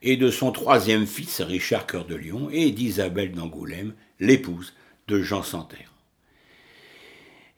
et 0.02 0.18
de 0.18 0.32
son 0.32 0.52
troisième 0.52 1.06
fils, 1.06 1.40
Richard 1.40 1.86
Cœur 1.86 2.06
de 2.06 2.16
Lion, 2.16 2.50
et 2.52 2.72
d'Isabelle 2.72 3.32
d'Angoulême, 3.32 3.94
l'épouse 4.20 4.74
de 5.08 5.22
Jean 5.22 5.44
Santerre. 5.44 5.94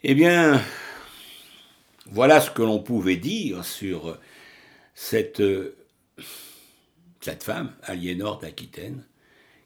Eh 0.04 0.15
bien, 0.15 0.62
voilà 2.08 2.41
ce 2.41 2.52
que 2.52 2.62
l'on 2.62 2.80
pouvait 2.80 3.15
dire 3.15 3.63
sur 3.63 4.19
cette, 4.95 5.41
cette 7.21 7.43
femme, 7.43 7.73
Aliénor 7.84 8.39
d'Aquitaine, 8.39 9.06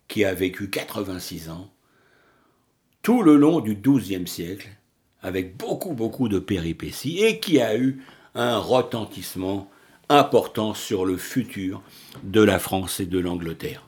qui 0.07 0.23
a 0.25 0.35
vécu 0.35 0.69
86 0.69 1.49
ans 1.49 1.71
tout 3.01 3.23
le 3.23 3.35
long 3.35 3.59
du 3.59 3.75
XIIe 3.75 4.27
siècle, 4.27 4.69
avec 5.21 5.57
beaucoup, 5.57 5.93
beaucoup 5.93 6.29
de 6.29 6.39
péripéties, 6.39 7.23
et 7.23 7.39
qui 7.39 7.61
a 7.61 7.77
eu 7.77 8.01
un 8.35 8.57
retentissement 8.57 9.69
important 10.09 10.73
sur 10.73 11.05
le 11.05 11.17
futur 11.17 11.81
de 12.23 12.41
la 12.41 12.59
France 12.59 12.99
et 12.99 13.05
de 13.05 13.19
l'Angleterre. 13.19 13.83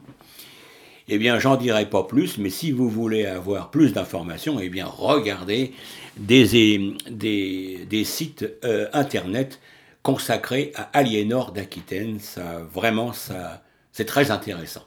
Eh 1.07 1.17
bien, 1.17 1.39
j'en 1.39 1.55
dirai 1.55 1.89
pas 1.89 2.03
plus, 2.03 2.37
mais 2.37 2.51
si 2.51 2.71
vous 2.71 2.87
voulez 2.87 3.25
avoir 3.25 3.71
plus 3.71 3.93
d'informations, 3.93 4.59
eh 4.59 4.69
bien, 4.69 4.85
regardez 4.85 5.73
des, 6.17 6.93
des, 7.09 8.03
sites 8.03 8.45
euh, 8.63 8.87
internet 8.93 9.59
consacrés 10.03 10.71
à 10.75 10.83
Aliénor 10.93 11.51
d'Aquitaine. 11.51 12.19
Ça, 12.19 12.61
vraiment, 12.71 13.11
ça, 13.11 13.63
c'est 13.91 14.05
très 14.05 14.29
intéressant. 14.29 14.83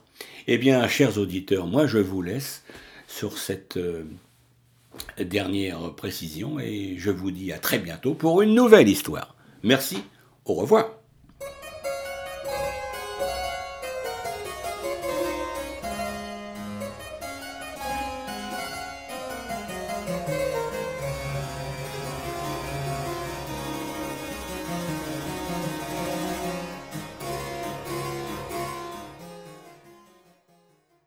Eh 0.47 0.57
bien, 0.57 0.87
chers 0.87 1.17
auditeurs, 1.17 1.67
moi, 1.67 1.87
je 1.87 1.97
vous 1.97 2.21
laisse 2.21 2.63
sur 3.15 3.37
cette 3.37 3.77
euh, 3.77 4.05
dernière 5.19 5.93
précision 5.93 6.59
et 6.59 6.95
je 6.97 7.11
vous 7.11 7.31
dis 7.31 7.51
à 7.51 7.59
très 7.59 7.79
bientôt 7.79 8.15
pour 8.15 8.41
une 8.41 8.55
nouvelle 8.55 8.89
histoire. 8.89 9.35
Merci, 9.61 10.03
au 10.45 10.55
revoir. 10.55 11.02